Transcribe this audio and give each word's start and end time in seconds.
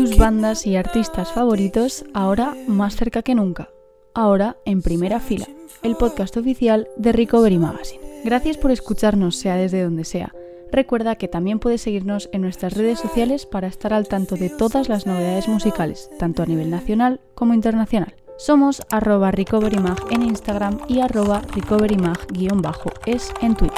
Tus 0.00 0.16
bandas 0.16 0.66
y 0.66 0.76
artistas 0.76 1.30
favoritos 1.30 2.06
ahora 2.14 2.56
más 2.66 2.96
cerca 2.96 3.20
que 3.20 3.34
nunca. 3.34 3.68
Ahora 4.14 4.56
en 4.64 4.80
primera 4.80 5.20
fila, 5.20 5.46
el 5.82 5.94
podcast 5.94 6.38
oficial 6.38 6.88
de 6.96 7.12
Recovery 7.12 7.58
Magazine. 7.58 8.00
Gracias 8.24 8.56
por 8.56 8.70
escucharnos, 8.70 9.36
sea 9.36 9.56
desde 9.56 9.82
donde 9.82 10.06
sea. 10.06 10.32
Recuerda 10.72 11.16
que 11.16 11.28
también 11.28 11.58
puedes 11.58 11.82
seguirnos 11.82 12.30
en 12.32 12.40
nuestras 12.40 12.78
redes 12.78 12.98
sociales 12.98 13.44
para 13.44 13.66
estar 13.66 13.92
al 13.92 14.08
tanto 14.08 14.36
de 14.36 14.48
todas 14.48 14.88
las 14.88 15.06
novedades 15.06 15.48
musicales, 15.48 16.08
tanto 16.18 16.42
a 16.42 16.46
nivel 16.46 16.70
nacional 16.70 17.20
como 17.34 17.52
internacional. 17.52 18.14
Somos 18.38 18.80
arroba 18.90 19.32
recoverymag 19.32 19.98
en 20.12 20.22
Instagram 20.22 20.78
y 20.88 21.00
arroba 21.00 21.42
recoverymag-es 21.54 23.34
en 23.42 23.54
Twitter. 23.54 23.69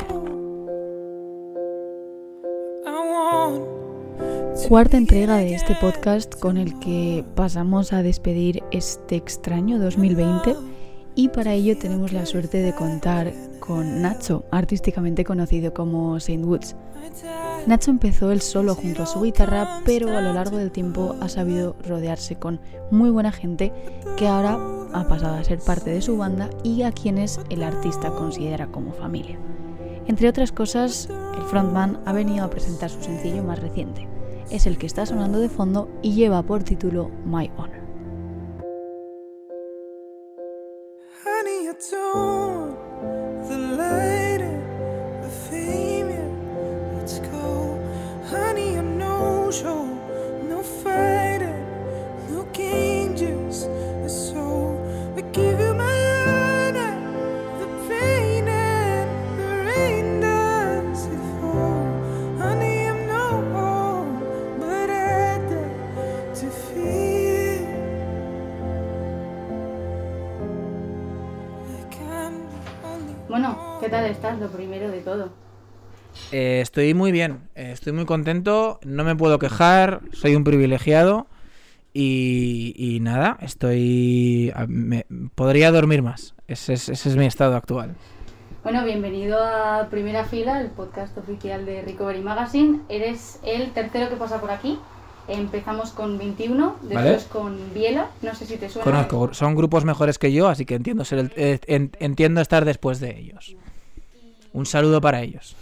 Cuarta 4.72 4.96
entrega 4.96 5.36
de 5.36 5.54
este 5.54 5.74
podcast 5.74 6.34
con 6.40 6.56
el 6.56 6.78
que 6.78 7.26
pasamos 7.34 7.92
a 7.92 8.02
despedir 8.02 8.62
este 8.70 9.16
extraño 9.16 9.78
2020 9.78 10.56
y 11.14 11.28
para 11.28 11.52
ello 11.52 11.76
tenemos 11.76 12.14
la 12.14 12.24
suerte 12.24 12.62
de 12.62 12.74
contar 12.74 13.34
con 13.60 14.00
Nacho, 14.00 14.46
artísticamente 14.50 15.24
conocido 15.24 15.74
como 15.74 16.18
Saint 16.20 16.46
Woods. 16.46 16.74
Nacho 17.66 17.90
empezó 17.90 18.32
él 18.32 18.40
solo 18.40 18.74
junto 18.74 19.02
a 19.02 19.06
su 19.06 19.20
guitarra, 19.20 19.82
pero 19.84 20.08
a 20.16 20.22
lo 20.22 20.32
largo 20.32 20.56
del 20.56 20.70
tiempo 20.70 21.16
ha 21.20 21.28
sabido 21.28 21.76
rodearse 21.86 22.36
con 22.36 22.58
muy 22.90 23.10
buena 23.10 23.30
gente 23.30 23.74
que 24.16 24.26
ahora 24.26 24.58
ha 24.94 25.06
pasado 25.06 25.34
a 25.34 25.44
ser 25.44 25.58
parte 25.58 25.90
de 25.90 26.00
su 26.00 26.16
banda 26.16 26.48
y 26.64 26.80
a 26.80 26.92
quienes 26.92 27.40
el 27.50 27.62
artista 27.62 28.10
considera 28.12 28.68
como 28.68 28.94
familia. 28.94 29.38
Entre 30.06 30.30
otras 30.30 30.50
cosas, 30.50 31.10
el 31.36 31.42
frontman 31.42 32.00
ha 32.06 32.14
venido 32.14 32.46
a 32.46 32.48
presentar 32.48 32.88
su 32.88 33.02
sencillo 33.02 33.42
más 33.42 33.58
reciente. 33.58 34.11
Es 34.52 34.66
el 34.66 34.76
que 34.76 34.84
está 34.84 35.06
sonando 35.06 35.40
de 35.40 35.48
fondo 35.48 35.88
y 36.02 36.12
lleva 36.12 36.42
por 36.42 36.62
título 36.62 37.10
My 37.24 37.50
Honor. 37.56 37.81
Bueno, 73.32 73.78
¿qué 73.80 73.88
tal 73.88 74.04
estás? 74.04 74.38
Lo 74.38 74.48
primero 74.48 74.90
de 74.90 75.00
todo. 75.00 75.30
Eh, 76.32 76.60
estoy 76.60 76.92
muy 76.92 77.12
bien, 77.12 77.48
eh, 77.54 77.70
estoy 77.72 77.94
muy 77.94 78.04
contento, 78.04 78.78
no 78.84 79.04
me 79.04 79.16
puedo 79.16 79.38
quejar, 79.38 80.02
soy 80.12 80.36
un 80.36 80.44
privilegiado 80.44 81.26
y, 81.94 82.98
nada, 83.00 83.38
estoy... 83.40 84.52
podría 85.34 85.70
dormir 85.70 86.02
más, 86.02 86.34
ese 86.46 86.74
es, 86.74 87.16
mi 87.16 87.24
estado 87.24 87.56
actual. 87.56 87.94
Bueno, 88.64 88.84
bienvenido 88.84 89.42
a 89.42 89.88
Primera 89.88 90.26
Fila, 90.26 90.60
el 90.60 90.68
podcast 90.68 91.16
oficial 91.16 91.64
de 91.64 91.80
Recovery 91.80 92.20
Magazine. 92.20 92.80
Eres 92.90 93.40
el 93.46 93.72
tercero 93.72 94.10
que 94.10 94.16
pasa 94.16 94.42
por 94.42 94.50
aquí. 94.50 94.78
Empezamos 95.28 95.90
con 95.90 96.18
21, 96.18 96.76
después 96.82 97.24
con 97.24 97.72
Biela, 97.72 98.08
no 98.22 98.34
sé 98.34 98.44
si 98.44 98.56
te 98.56 98.68
suena. 98.68 98.84
Conozco, 98.84 99.34
son 99.34 99.54
grupos 99.54 99.84
mejores 99.84 100.18
que 100.18 100.32
yo, 100.32 100.48
así 100.48 100.64
que 100.66 100.74
entiendo, 100.74 101.04
ser 101.04 101.32
eh, 101.36 101.60
entiendo 101.66 102.40
estar 102.40 102.64
después 102.64 102.98
de 102.98 103.18
ellos. 103.18 103.56
Un 104.52 104.66
saludo 104.66 105.00
para 105.00 105.22
ellos. 105.22 105.54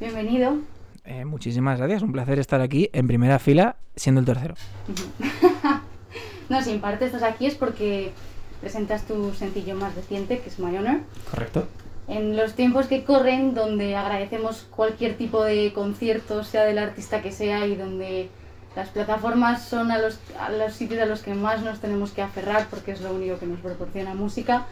Bienvenido. 0.00 0.56
Eh, 1.04 1.24
muchísimas 1.24 1.78
gracias, 1.78 2.02
un 2.02 2.12
placer 2.12 2.38
estar 2.38 2.60
aquí 2.60 2.90
en 2.92 3.06
primera 3.06 3.38
fila 3.38 3.76
siendo 3.94 4.20
el 4.20 4.26
tercero. 4.26 4.54
no, 6.48 6.62
si 6.62 6.72
en 6.72 6.80
parte 6.80 7.06
estás 7.06 7.22
aquí 7.22 7.46
es 7.46 7.54
porque 7.54 8.12
presentas 8.60 9.04
tu 9.04 9.32
sencillo 9.32 9.74
más 9.74 9.94
reciente, 9.94 10.40
que 10.40 10.48
es 10.48 10.58
My 10.58 10.76
Honor. 10.76 11.00
Correcto. 11.30 11.66
En 12.08 12.36
los 12.36 12.54
tiempos 12.54 12.86
que 12.86 13.04
corren, 13.04 13.54
donde 13.54 13.96
agradecemos 13.96 14.66
cualquier 14.70 15.16
tipo 15.16 15.44
de 15.44 15.72
concierto, 15.72 16.44
sea 16.44 16.64
del 16.64 16.78
artista 16.78 17.22
que 17.22 17.32
sea, 17.32 17.66
y 17.66 17.76
donde 17.76 18.28
las 18.74 18.88
plataformas 18.88 19.64
son 19.64 19.90
a 19.90 19.98
los, 19.98 20.18
a 20.38 20.50
los 20.50 20.72
sitios 20.72 21.00
a 21.00 21.06
los 21.06 21.22
que 21.22 21.34
más 21.34 21.62
nos 21.62 21.80
tenemos 21.80 22.12
que 22.12 22.22
aferrar 22.22 22.68
porque 22.70 22.92
es 22.92 23.00
lo 23.00 23.12
único 23.12 23.38
que 23.38 23.46
nos 23.46 23.60
proporciona 23.60 24.14
música. 24.14 24.66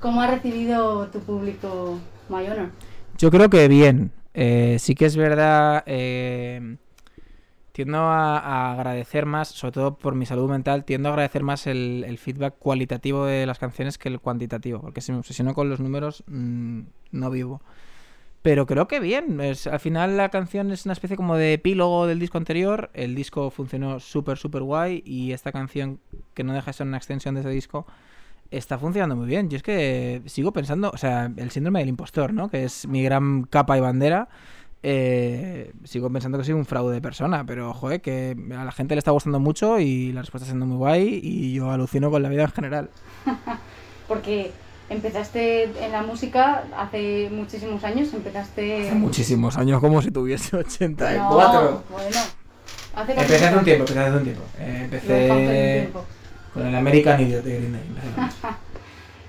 ¿Cómo 0.00 0.20
ha 0.20 0.26
recibido 0.26 1.06
tu 1.08 1.20
público 1.20 1.98
My 2.28 2.46
Honor? 2.46 2.70
Yo 3.18 3.30
creo 3.30 3.48
que 3.48 3.68
bien. 3.68 4.12
Eh, 4.34 4.78
sí 4.80 4.96
que 4.96 5.06
es 5.06 5.16
verdad, 5.16 5.84
eh, 5.86 6.76
tiendo 7.70 7.98
a, 7.98 8.72
agradecer 8.72 9.26
más, 9.26 9.48
sobre 9.48 9.72
todo 9.72 9.96
por 9.96 10.16
mi 10.16 10.26
salud 10.26 10.50
mental, 10.50 10.84
tiendo 10.84 11.08
a 11.08 11.12
agradecer 11.12 11.44
más 11.44 11.68
el, 11.68 12.18
feedback 12.18 12.56
cualitativo 12.58 13.26
de 13.26 13.46
las 13.46 13.60
canciones 13.60 13.96
que 13.96 14.08
el 14.08 14.18
cuantitativo, 14.18 14.80
porque 14.80 15.00
si 15.00 15.12
me 15.12 15.18
obsesiono 15.18 15.54
con 15.54 15.68
los 15.70 15.78
números, 15.78 16.24
mm, 16.26 16.80
no 17.12 17.30
vivo. 17.30 17.62
Pero 18.44 18.66
creo 18.66 18.86
que 18.86 19.00
bien. 19.00 19.40
Es, 19.40 19.66
al 19.66 19.80
final 19.80 20.18
la 20.18 20.28
canción 20.28 20.70
es 20.70 20.84
una 20.84 20.92
especie 20.92 21.16
como 21.16 21.34
de 21.38 21.54
epílogo 21.54 22.06
del 22.06 22.18
disco 22.18 22.36
anterior. 22.36 22.90
El 22.92 23.14
disco 23.14 23.48
funcionó 23.48 24.00
súper, 24.00 24.36
súper 24.36 24.60
guay. 24.60 25.02
Y 25.06 25.32
esta 25.32 25.50
canción, 25.50 25.98
que 26.34 26.44
no 26.44 26.52
deja 26.52 26.66
de 26.66 26.72
ser 26.74 26.86
una 26.86 26.98
extensión 26.98 27.34
de 27.36 27.40
ese 27.40 27.48
disco, 27.48 27.86
está 28.50 28.76
funcionando 28.76 29.16
muy 29.16 29.26
bien. 29.26 29.48
Yo 29.48 29.56
es 29.56 29.62
que 29.62 30.20
sigo 30.26 30.52
pensando, 30.52 30.90
o 30.92 30.98
sea, 30.98 31.32
el 31.34 31.50
síndrome 31.52 31.78
del 31.78 31.88
impostor, 31.88 32.34
¿no? 32.34 32.50
Que 32.50 32.64
es 32.64 32.86
mi 32.86 33.02
gran 33.02 33.44
capa 33.44 33.78
y 33.78 33.80
bandera. 33.80 34.28
Eh, 34.82 35.72
sigo 35.84 36.10
pensando 36.12 36.36
que 36.36 36.44
soy 36.44 36.52
un 36.52 36.66
fraude 36.66 36.92
de 36.92 37.00
persona, 37.00 37.46
pero 37.46 37.72
joder, 37.72 38.02
que 38.02 38.36
a 38.54 38.62
la 38.62 38.72
gente 38.72 38.94
le 38.94 38.98
está 38.98 39.12
gustando 39.12 39.40
mucho 39.40 39.80
y 39.80 40.12
la 40.12 40.20
respuesta 40.20 40.44
está 40.44 40.52
siendo 40.52 40.66
muy 40.66 40.76
guay 40.76 41.18
y 41.22 41.54
yo 41.54 41.70
alucino 41.70 42.10
con 42.10 42.22
la 42.22 42.28
vida 42.28 42.42
en 42.42 42.50
general. 42.50 42.90
Porque 44.06 44.52
Empezaste 44.90 45.64
en 45.84 45.92
la 45.92 46.02
música 46.02 46.64
hace 46.76 47.30
muchísimos 47.32 47.82
años, 47.84 48.12
empezaste... 48.12 48.88
Hace 48.88 48.94
muchísimos 48.94 49.56
años, 49.56 49.80
como 49.80 50.02
si 50.02 50.10
tuviese 50.10 50.56
84. 50.56 51.60
No, 51.62 51.82
bueno, 51.90 52.18
hace 52.94 53.12
Empecé 53.12 53.46
hace 53.46 53.56
un 53.56 53.64
tiempo, 53.64 53.82
empecé 53.82 54.00
hace 54.00 54.16
un 54.16 54.24
tiempo. 54.24 54.42
Eh, 54.58 54.80
empecé 54.84 55.88
con 56.52 56.66
el 56.66 56.74
American 56.74 57.20
Idiot 57.20 57.44
de 57.44 57.56
Green 57.56 57.72
Day. 57.72 58.28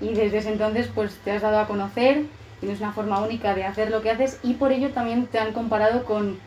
y 0.00 0.14
desde 0.14 0.38
ese 0.38 0.52
entonces 0.52 0.88
pues 0.94 1.16
te 1.24 1.32
has 1.32 1.42
dado 1.42 1.58
a 1.58 1.66
conocer, 1.66 2.24
tienes 2.60 2.80
una 2.80 2.92
forma 2.92 3.20
única 3.20 3.54
de 3.54 3.64
hacer 3.64 3.90
lo 3.90 4.02
que 4.02 4.10
haces 4.10 4.38
y 4.42 4.54
por 4.54 4.72
ello 4.72 4.90
también 4.90 5.26
te 5.26 5.38
han 5.38 5.52
comparado 5.52 6.04
con 6.04 6.38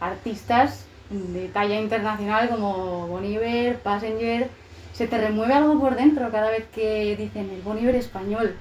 artistas 0.00 0.86
de 1.10 1.48
talla 1.48 1.80
internacional 1.80 2.48
como 2.48 3.06
Bon 3.06 3.24
Iver, 3.24 3.78
Passenger 3.78 4.50
¿Se 4.96 5.06
te 5.06 5.18
remueve 5.18 5.52
algo 5.52 5.78
por 5.78 5.94
dentro 5.94 6.30
cada 6.30 6.50
vez 6.50 6.64
que 6.74 7.14
dicen 7.18 7.50
el 7.50 7.60
Boniver 7.60 7.94
español? 7.94 8.54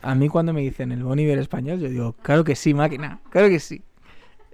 A 0.00 0.14
mí 0.14 0.28
cuando 0.28 0.52
me 0.52 0.60
dicen 0.60 0.92
el 0.92 1.02
Boniver 1.02 1.40
español, 1.40 1.80
yo 1.80 1.88
digo, 1.88 2.12
claro 2.22 2.44
que 2.44 2.54
sí, 2.54 2.72
máquina, 2.72 3.18
claro 3.30 3.48
que 3.48 3.58
sí. 3.58 3.82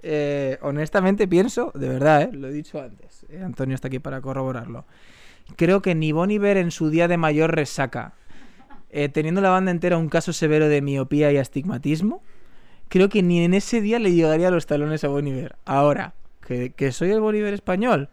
Eh, 0.01 0.57
honestamente 0.63 1.27
pienso, 1.27 1.71
de 1.75 1.87
verdad, 1.87 2.23
eh, 2.23 2.29
lo 2.33 2.47
he 2.47 2.51
dicho 2.51 2.81
antes, 2.81 3.27
eh, 3.29 3.43
Antonio 3.45 3.75
está 3.75 3.89
aquí 3.89 3.99
para 3.99 4.21
corroborarlo. 4.21 4.85
Creo 5.55 5.83
que 5.83 5.93
ni 5.93 6.11
Boniver 6.11 6.57
en 6.57 6.71
su 6.71 6.89
día 6.89 7.07
de 7.07 7.17
mayor 7.17 7.53
resaca, 7.53 8.13
teniendo 9.13 9.39
la 9.41 9.51
banda 9.51 9.69
entera 9.69 9.99
un 9.99 10.09
caso 10.09 10.33
severo 10.33 10.67
de 10.67 10.81
miopía 10.81 11.31
y 11.31 11.37
astigmatismo, 11.37 12.23
creo 12.89 13.09
que 13.09 13.21
ni 13.21 13.43
en 13.45 13.53
ese 13.53 13.81
día 13.81 13.99
le 13.99 14.13
llegaría 14.13 14.47
a 14.47 14.51
los 14.51 14.65
talones 14.65 15.03
a 15.03 15.09
Boniver. 15.09 15.57
Ahora, 15.65 16.15
que, 16.47 16.71
que 16.71 16.91
soy 16.91 17.11
el 17.11 17.21
Boniver 17.21 17.53
español, 17.53 18.09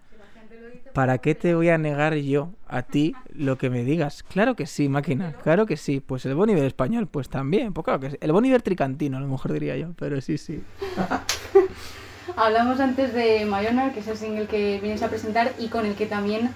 ¿para 0.93 1.19
qué 1.19 1.35
te 1.35 1.55
voy 1.55 1.69
a 1.69 1.79
negar 1.79 2.15
yo 2.15 2.51
a 2.69 2.83
ti 2.83 3.15
lo 3.35 3.59
que 3.59 3.71
me 3.71 3.85
digas? 3.85 4.23
Claro 4.23 4.55
que 4.57 4.67
sí, 4.67 4.89
máquina, 4.89 5.33
claro 5.43 5.67
que 5.67 5.77
sí. 5.77 6.01
Pues 6.01 6.27
el 6.27 6.35
Boniver 6.35 6.65
español, 6.65 7.07
pues 7.07 7.29
también, 7.29 7.73
pues 7.73 7.85
claro 7.85 8.01
que 8.01 8.11
sí. 8.11 8.17
El 8.21 8.33
Boniver 8.33 8.63
tricantino, 8.63 9.17
a 9.17 9.21
lo 9.21 9.29
mejor 9.29 9.53
diría 9.53 9.77
yo, 9.77 9.89
pero 9.99 10.21
sí, 10.21 10.39
sí. 10.39 10.63
Hablamos 12.37 12.81
antes 12.81 13.13
de 13.13 13.45
Mayona, 13.45 13.93
que 13.93 14.01
es 14.01 14.09
el 14.09 14.17
single 14.17 14.47
que 14.47 14.79
vienes 14.81 15.03
a 15.03 15.09
presentar 15.09 15.53
y 15.59 15.69
con 15.69 15.85
el 15.85 15.95
que 15.95 16.07
también 16.07 16.51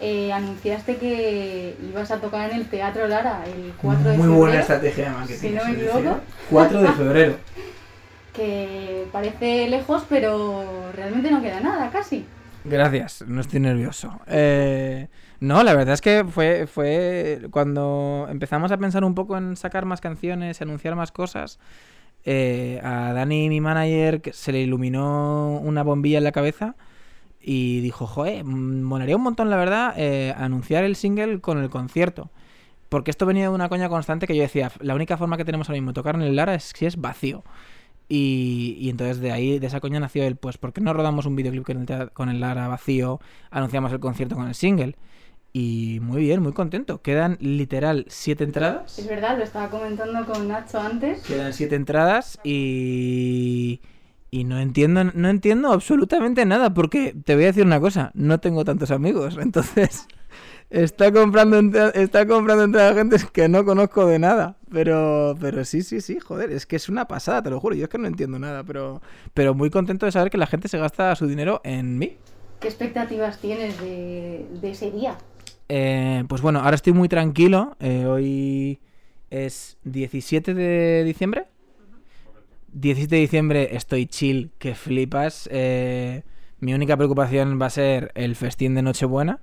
eh, 0.00 0.32
anunciaste 0.32 0.96
que 0.96 1.76
ibas 1.88 2.10
a 2.10 2.20
tocar 2.20 2.50
en 2.50 2.56
el 2.56 2.68
Teatro 2.68 3.06
Lara 3.06 3.44
el 3.46 3.72
4 3.80 3.98
de 3.98 4.04
febrero. 4.04 4.24
Muy 4.24 4.36
buena 4.36 4.60
estrategia 4.60 5.04
de 5.04 5.10
marketing. 5.10 5.40
Si 5.40 5.50
no 5.50 5.64
me 5.64 5.72
equivoco. 5.72 6.20
4 6.50 6.82
de 6.82 6.92
febrero. 6.92 7.36
que 8.32 9.06
parece 9.12 9.68
lejos, 9.68 10.04
pero 10.08 10.90
realmente 10.94 11.30
no 11.30 11.42
queda 11.42 11.60
nada, 11.60 11.90
casi. 11.90 12.26
Gracias, 12.64 13.24
no 13.26 13.40
estoy 13.40 13.60
nervioso. 13.60 14.20
Eh, 14.28 15.08
no, 15.40 15.62
la 15.64 15.74
verdad 15.74 15.94
es 15.94 16.00
que 16.00 16.24
fue, 16.24 16.66
fue 16.66 17.48
cuando 17.50 18.26
empezamos 18.30 18.70
a 18.70 18.78
pensar 18.78 19.04
un 19.04 19.14
poco 19.14 19.36
en 19.36 19.56
sacar 19.56 19.84
más 19.84 20.00
canciones, 20.00 20.62
anunciar 20.62 20.94
más 20.94 21.10
cosas. 21.10 21.58
Eh, 22.24 22.80
a 22.84 23.12
Dani, 23.12 23.48
mi 23.48 23.60
manager, 23.60 24.22
se 24.32 24.52
le 24.52 24.60
iluminó 24.60 25.58
una 25.58 25.82
bombilla 25.82 26.18
en 26.18 26.24
la 26.24 26.32
cabeza 26.32 26.76
y 27.40 27.80
dijo, 27.80 28.06
joder, 28.06 28.44
molaría 28.44 29.16
un 29.16 29.22
montón, 29.22 29.50
la 29.50 29.56
verdad, 29.56 29.94
eh, 29.96 30.32
anunciar 30.36 30.84
el 30.84 30.94
single 30.94 31.40
con 31.40 31.58
el 31.58 31.68
concierto. 31.68 32.30
Porque 32.88 33.10
esto 33.10 33.26
venía 33.26 33.44
de 33.44 33.48
una 33.48 33.68
coña 33.68 33.88
constante 33.88 34.26
que 34.26 34.36
yo 34.36 34.42
decía, 34.42 34.70
la 34.78 34.94
única 34.94 35.16
forma 35.16 35.36
que 35.36 35.44
tenemos 35.44 35.68
ahora 35.68 35.80
mismo 35.80 35.90
de 35.90 35.94
tocar 35.94 36.14
en 36.14 36.22
el 36.22 36.36
Lara 36.36 36.54
es 36.54 36.72
si 36.76 36.86
es 36.86 37.00
vacío. 37.00 37.42
Y, 38.14 38.76
y, 38.78 38.90
entonces 38.90 39.20
de 39.20 39.32
ahí, 39.32 39.58
de 39.58 39.66
esa 39.66 39.80
coña 39.80 39.98
nació 39.98 40.24
el, 40.24 40.36
pues, 40.36 40.58
¿por 40.58 40.74
qué 40.74 40.82
no 40.82 40.92
rodamos 40.92 41.24
un 41.24 41.34
videoclip 41.34 41.64
con 41.64 41.78
el, 41.78 42.10
con 42.10 42.28
el 42.28 42.40
Lara 42.40 42.68
vacío? 42.68 43.20
Anunciamos 43.50 43.90
el 43.90 44.00
concierto 44.00 44.36
con 44.36 44.48
el 44.48 44.54
single. 44.54 44.96
Y 45.54 45.98
muy 46.02 46.20
bien, 46.20 46.42
muy 46.42 46.52
contento. 46.52 47.00
Quedan 47.00 47.38
literal 47.40 48.04
siete 48.08 48.44
entradas. 48.44 48.98
Es 48.98 49.08
verdad, 49.08 49.38
lo 49.38 49.44
estaba 49.44 49.70
comentando 49.70 50.26
con 50.26 50.46
Nacho 50.46 50.78
antes. 50.78 51.22
Quedan 51.22 51.54
siete 51.54 51.74
entradas 51.74 52.38
y 52.44 53.80
y 54.30 54.44
no 54.44 54.58
entiendo, 54.58 55.04
no 55.04 55.28
entiendo 55.28 55.72
absolutamente 55.72 56.46
nada, 56.46 56.72
porque 56.72 57.14
te 57.24 57.34
voy 57.34 57.44
a 57.44 57.48
decir 57.48 57.66
una 57.66 57.80
cosa, 57.80 58.10
no 58.14 58.40
tengo 58.40 58.64
tantos 58.64 58.90
amigos, 58.90 59.36
entonces 59.40 60.06
está 60.72 61.12
comprando 61.12 61.58
está 61.94 62.26
comprando 62.26 62.64
entre 62.64 62.94
gente 62.94 63.16
que 63.32 63.48
no 63.48 63.64
conozco 63.64 64.06
de 64.06 64.18
nada, 64.18 64.56
pero 64.70 65.36
pero 65.40 65.64
sí, 65.64 65.82
sí, 65.82 66.00
sí, 66.00 66.18
joder, 66.18 66.50
es 66.50 66.66
que 66.66 66.76
es 66.76 66.88
una 66.88 67.06
pasada, 67.06 67.42
te 67.42 67.50
lo 67.50 67.60
juro, 67.60 67.74
yo 67.74 67.84
es 67.84 67.88
que 67.88 67.98
no 67.98 68.06
entiendo 68.06 68.38
nada, 68.38 68.64
pero 68.64 69.00
pero 69.34 69.54
muy 69.54 69.70
contento 69.70 70.06
de 70.06 70.12
saber 70.12 70.30
que 70.30 70.38
la 70.38 70.46
gente 70.46 70.68
se 70.68 70.78
gasta 70.78 71.14
su 71.14 71.26
dinero 71.26 71.60
en 71.64 71.98
mí. 71.98 72.16
¿Qué 72.60 72.68
expectativas 72.68 73.38
tienes 73.38 73.80
de, 73.80 74.46
ese 74.62 74.90
día? 74.90 75.18
Eh, 75.68 76.24
pues 76.28 76.42
bueno, 76.42 76.60
ahora 76.60 76.76
estoy 76.76 76.92
muy 76.92 77.08
tranquilo, 77.08 77.76
eh, 77.80 78.06
hoy 78.06 78.80
es 79.30 79.78
17 79.84 80.54
de 80.54 81.04
diciembre 81.04 81.46
17 82.72 83.14
de 83.14 83.20
diciembre 83.20 83.76
estoy 83.76 84.06
chill, 84.06 84.50
que 84.58 84.74
flipas. 84.74 85.48
Eh, 85.52 86.22
mi 86.58 86.74
única 86.74 86.96
preocupación 86.96 87.60
va 87.60 87.66
a 87.66 87.70
ser 87.70 88.12
el 88.14 88.34
festín 88.34 88.74
de 88.74 88.82
Nochebuena. 88.82 89.40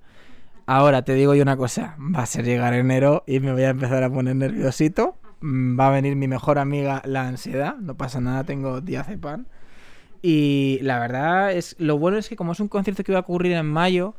Ahora 0.71 1.01
te 1.01 1.15
digo 1.15 1.33
yo 1.33 1.41
una 1.41 1.57
cosa, 1.57 1.97
va 1.97 2.21
a 2.21 2.25
ser 2.27 2.45
llegar 2.45 2.75
enero 2.75 3.23
y 3.25 3.39
me 3.39 3.51
voy 3.53 3.63
a 3.63 3.69
empezar 3.69 4.03
a 4.03 4.09
poner 4.11 4.35
nerviosito. 4.35 5.15
Mm, 5.39 5.79
va 5.79 5.87
a 5.87 5.89
venir 5.89 6.15
mi 6.15 6.27
mejor 6.27 6.59
amiga, 6.59 7.01
la 7.05 7.27
ansiedad. 7.27 7.75
No 7.77 7.97
pasa 7.97 8.21
nada, 8.21 8.43
tengo 8.43 8.79
pan 9.19 9.47
Y 10.21 10.77
la 10.83 10.99
verdad 10.99 11.53
es, 11.53 11.75
lo 11.79 11.97
bueno 11.97 12.19
es 12.19 12.29
que 12.29 12.35
como 12.35 12.51
es 12.51 12.59
un 12.59 12.67
concierto 12.67 13.03
que 13.03 13.11
va 13.11 13.17
a 13.17 13.21
ocurrir 13.21 13.53
en 13.53 13.65
mayo, 13.65 14.13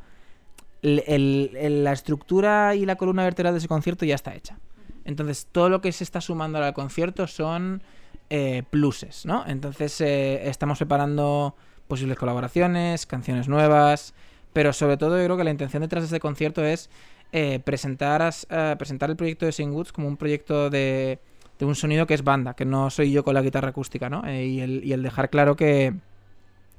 la 0.83 1.93
estructura 1.93 2.75
y 2.75 2.85
la 2.85 2.97
columna 2.97 3.23
vertebral 3.23 3.55
de 3.55 3.59
ese 3.59 3.69
concierto 3.69 4.05
ya 4.05 4.17
está 4.17 4.35
hecha. 4.35 4.59
Entonces 5.05 5.47
todo 5.53 5.69
lo 5.69 5.81
que 5.81 5.93
se 5.93 6.03
está 6.03 6.21
sumando 6.21 6.59
al 6.59 6.75
concierto 6.75 7.29
son 7.29 7.81
eh, 8.29 8.65
pluses, 8.71 9.25
¿no? 9.25 9.45
Entonces 9.47 10.01
eh, 10.01 10.49
estamos 10.49 10.79
preparando 10.79 11.55
posibles 11.87 12.19
colaboraciones, 12.19 13.07
canciones 13.07 13.47
nuevas, 13.47 14.15
pero 14.53 14.73
sobre 14.73 14.97
todo 14.97 15.19
yo 15.19 15.25
creo 15.25 15.37
que 15.37 15.45
la 15.45 15.51
intención 15.51 15.83
detrás 15.83 16.03
de 16.03 16.07
este 16.07 16.21
concierto 16.21 16.65
es 16.65 16.91
eh, 17.33 17.61
presentar, 17.65 18.33
presentar 18.79 19.11
el 19.11 19.17
proyecto 19.17 19.47
de 19.47 19.53
Singwoods 19.53 19.93
como 19.93 20.09
un 20.09 20.17
proyecto 20.17 20.71
de, 20.71 21.19
de, 21.59 21.65
un 21.65 21.75
sonido 21.75 22.07
que 22.07 22.15
es 22.15 22.25
banda, 22.25 22.55
que 22.55 22.65
no 22.65 22.91
soy 22.91 23.13
yo 23.13 23.25
con 23.25 23.35
la 23.35 23.43
guitarra 23.43 23.69
acústica, 23.69 24.11
¿no? 24.11 24.23
y, 24.31 24.61
el, 24.61 24.85
y, 24.85 24.93
el, 24.93 25.03
dejar 25.03 25.31
claro 25.31 25.57
que, 25.57 25.95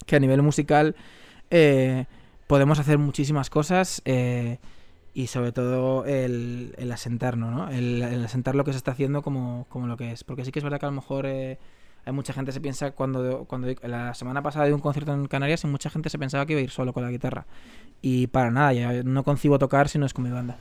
que 0.06 0.16
a 0.16 0.20
nivel 0.20 0.42
musical 0.42 0.96
podemos 2.48 2.80
hacer 2.80 2.98
muchísimas 2.98 3.50
cosas 3.50 4.02
y 5.14 5.28
sobre 5.28 5.52
todo 5.52 6.06
el, 6.06 6.74
el 6.78 6.92
asentarnos, 6.92 7.52
¿no? 7.52 7.70
El, 7.70 8.24
asentar 8.24 8.56
lo 8.56 8.64
que 8.64 8.72
se 8.72 8.78
está 8.78 8.92
haciendo 8.92 9.22
como, 9.22 9.66
como, 9.70 9.88
lo 9.88 9.98
que 9.98 10.12
es. 10.12 10.24
Porque 10.24 10.46
sí 10.46 10.52
que 10.52 10.60
es 10.60 10.64
verdad 10.64 10.80
que 10.80 10.86
a 10.86 10.90
lo 10.90 10.96
mejor 10.96 11.26
eh, 11.26 11.60
hay 12.06 12.14
mucha 12.14 12.34
gente 12.34 12.52
se 12.52 12.62
piensa 12.62 12.92
cuando, 12.92 13.46
cuando 13.46 13.68
la 13.84 14.14
semana 14.14 14.42
pasada 14.42 14.66
de 14.66 14.74
un 14.74 14.80
concierto 14.80 15.14
en 15.14 15.28
Canarias 15.28 15.64
y 15.64 15.68
mucha 15.68 15.90
gente 15.90 16.10
se 16.10 16.18
pensaba 16.18 16.46
que 16.46 16.54
iba 16.54 16.60
a 16.60 16.64
ir 16.64 16.72
solo 16.72 16.94
con 16.94 17.04
la 17.04 17.12
guitarra. 17.12 17.46
Y 18.02 18.28
para 18.28 18.50
nada, 18.50 18.74
ya 18.74 19.04
no 19.04 19.24
concibo 19.24 19.60
tocar 19.60 19.88
si 19.90 20.00
no 20.00 20.06
es 20.06 20.14
con 20.14 20.24
mi 20.24 20.32
banda. 20.32 20.58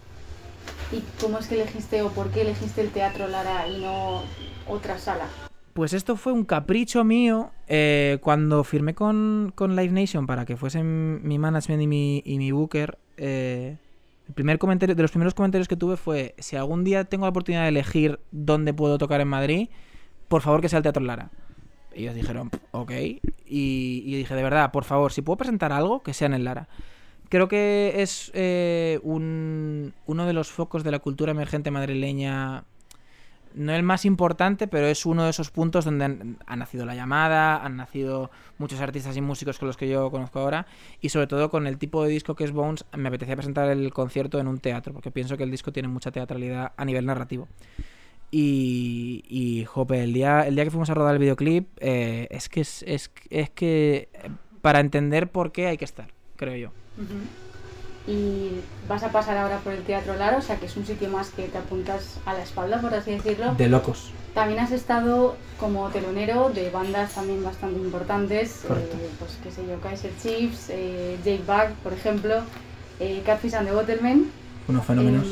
¿Y 0.92 1.02
cómo 1.20 1.38
es 1.38 1.46
que 1.46 1.54
elegiste 1.60 2.02
o 2.02 2.10
por 2.10 2.30
qué 2.30 2.42
elegiste 2.42 2.80
el 2.80 2.90
Teatro 2.90 3.28
Lara 3.28 3.66
y 3.68 3.80
no 3.80 4.22
otra 4.66 4.98
sala? 4.98 5.26
Pues 5.72 5.92
esto 5.92 6.16
fue 6.16 6.32
un 6.32 6.44
capricho 6.44 7.04
mío 7.04 7.52
eh, 7.68 8.18
cuando 8.22 8.64
firmé 8.64 8.94
con, 8.94 9.52
con 9.54 9.76
Live 9.76 9.92
Nation 9.92 10.26
para 10.26 10.44
que 10.44 10.56
fuesen 10.56 11.26
mi 11.26 11.38
management 11.38 11.82
y 11.82 11.86
mi, 11.86 12.22
y 12.26 12.38
mi 12.38 12.50
booker. 12.50 12.98
Eh, 13.16 13.76
el 14.26 14.34
primer 14.34 14.58
comentario, 14.58 14.94
de 14.94 15.02
los 15.02 15.10
primeros 15.10 15.34
comentarios 15.34 15.68
que 15.68 15.76
tuve 15.76 15.96
fue, 15.96 16.34
si 16.38 16.56
algún 16.56 16.84
día 16.84 17.04
tengo 17.04 17.24
la 17.24 17.30
oportunidad 17.30 17.62
de 17.62 17.68
elegir 17.68 18.20
dónde 18.30 18.74
puedo 18.74 18.98
tocar 18.98 19.20
en 19.20 19.28
Madrid, 19.28 19.68
por 20.30 20.42
favor 20.42 20.60
que 20.60 20.68
sea 20.68 20.76
el 20.76 20.84
Teatro 20.84 21.02
Lara. 21.02 21.28
Ellos 21.92 22.14
dijeron, 22.14 22.52
ok. 22.70 22.92
Y, 22.92 23.20
y, 23.46 24.16
dije, 24.16 24.32
de 24.36 24.44
verdad, 24.44 24.70
por 24.70 24.84
favor, 24.84 25.12
si 25.12 25.22
puedo 25.22 25.36
presentar 25.36 25.72
algo, 25.72 26.04
que 26.04 26.14
sea 26.14 26.26
en 26.26 26.34
el 26.34 26.44
Lara. 26.44 26.68
Creo 27.28 27.48
que 27.48 27.94
es 27.96 28.30
eh, 28.32 29.00
un, 29.02 29.92
uno 30.06 30.26
de 30.26 30.32
los 30.32 30.48
focos 30.48 30.84
de 30.84 30.92
la 30.92 31.00
cultura 31.00 31.32
emergente 31.32 31.72
madrileña 31.72 32.62
no 33.54 33.74
el 33.74 33.82
más 33.82 34.04
importante, 34.04 34.68
pero 34.68 34.86
es 34.86 35.04
uno 35.04 35.24
de 35.24 35.30
esos 35.30 35.50
puntos 35.50 35.84
donde 35.84 36.36
ha 36.46 36.54
nacido 36.56 36.86
la 36.86 36.94
llamada, 36.94 37.64
han 37.64 37.76
nacido 37.76 38.30
muchos 38.58 38.80
artistas 38.80 39.16
y 39.16 39.20
músicos 39.20 39.58
con 39.58 39.66
los 39.66 39.76
que 39.76 39.88
yo 39.88 40.12
conozco 40.12 40.38
ahora, 40.38 40.68
y 41.00 41.08
sobre 41.08 41.26
todo 41.26 41.50
con 41.50 41.66
el 41.66 41.76
tipo 41.76 42.04
de 42.04 42.10
disco 42.10 42.36
que 42.36 42.44
es 42.44 42.52
Bones, 42.52 42.84
me 42.96 43.08
apetecía 43.08 43.34
presentar 43.34 43.68
el 43.68 43.92
concierto 43.92 44.38
en 44.38 44.46
un 44.46 44.60
teatro, 44.60 44.92
porque 44.92 45.10
pienso 45.10 45.36
que 45.36 45.42
el 45.42 45.50
disco 45.50 45.72
tiene 45.72 45.88
mucha 45.88 46.12
teatralidad 46.12 46.70
a 46.76 46.84
nivel 46.84 47.04
narrativo. 47.04 47.48
Y, 48.30 49.24
y 49.28 49.64
jope, 49.64 50.04
el 50.04 50.12
día, 50.12 50.46
el 50.46 50.54
día 50.54 50.64
que 50.64 50.70
fuimos 50.70 50.88
a 50.90 50.94
rodar 50.94 51.14
el 51.14 51.18
videoclip, 51.18 51.68
eh, 51.80 52.28
es 52.30 52.48
que 52.48 52.60
es, 52.60 52.84
es, 52.86 53.10
es, 53.28 53.50
que 53.50 54.08
eh, 54.12 54.30
para 54.62 54.78
entender 54.78 55.28
por 55.28 55.50
qué 55.50 55.66
hay 55.66 55.76
que 55.76 55.84
estar, 55.84 56.08
creo 56.36 56.56
yo 56.56 56.70
y 58.06 58.50
vas 58.88 59.02
a 59.02 59.12
pasar 59.12 59.36
ahora 59.36 59.58
por 59.58 59.72
el 59.72 59.82
Teatro 59.82 60.14
Lara, 60.16 60.38
o 60.38 60.42
sea 60.42 60.56
que 60.56 60.66
es 60.66 60.76
un 60.76 60.86
sitio 60.86 61.08
más 61.08 61.30
que 61.30 61.44
te 61.44 61.58
apuntas 61.58 62.18
a 62.26 62.32
la 62.32 62.42
espalda, 62.42 62.80
por 62.80 62.94
así 62.94 63.12
decirlo. 63.12 63.54
De 63.54 63.68
locos. 63.68 64.10
También 64.34 64.60
has 64.60 64.72
estado 64.72 65.36
como 65.58 65.88
telonero 65.88 66.50
de 66.50 66.70
bandas 66.70 67.14
también 67.14 67.42
bastante 67.42 67.78
importantes, 67.78 68.64
eh, 68.64 69.08
pues 69.18 69.38
qué 69.42 69.50
sé 69.50 69.66
yo, 69.66 69.80
Kaiser 69.80 70.12
Chiefs, 70.22 70.70
eh, 70.70 71.18
Jake 71.24 71.42
Bug, 71.46 71.74
por 71.82 71.92
ejemplo, 71.92 72.36
eh, 73.00 73.22
Catfish 73.24 73.54
and 73.54 73.68
the 73.68 73.74
Watermen. 73.74 74.30
Unos 74.68 74.84
fenómenos. 74.84 75.26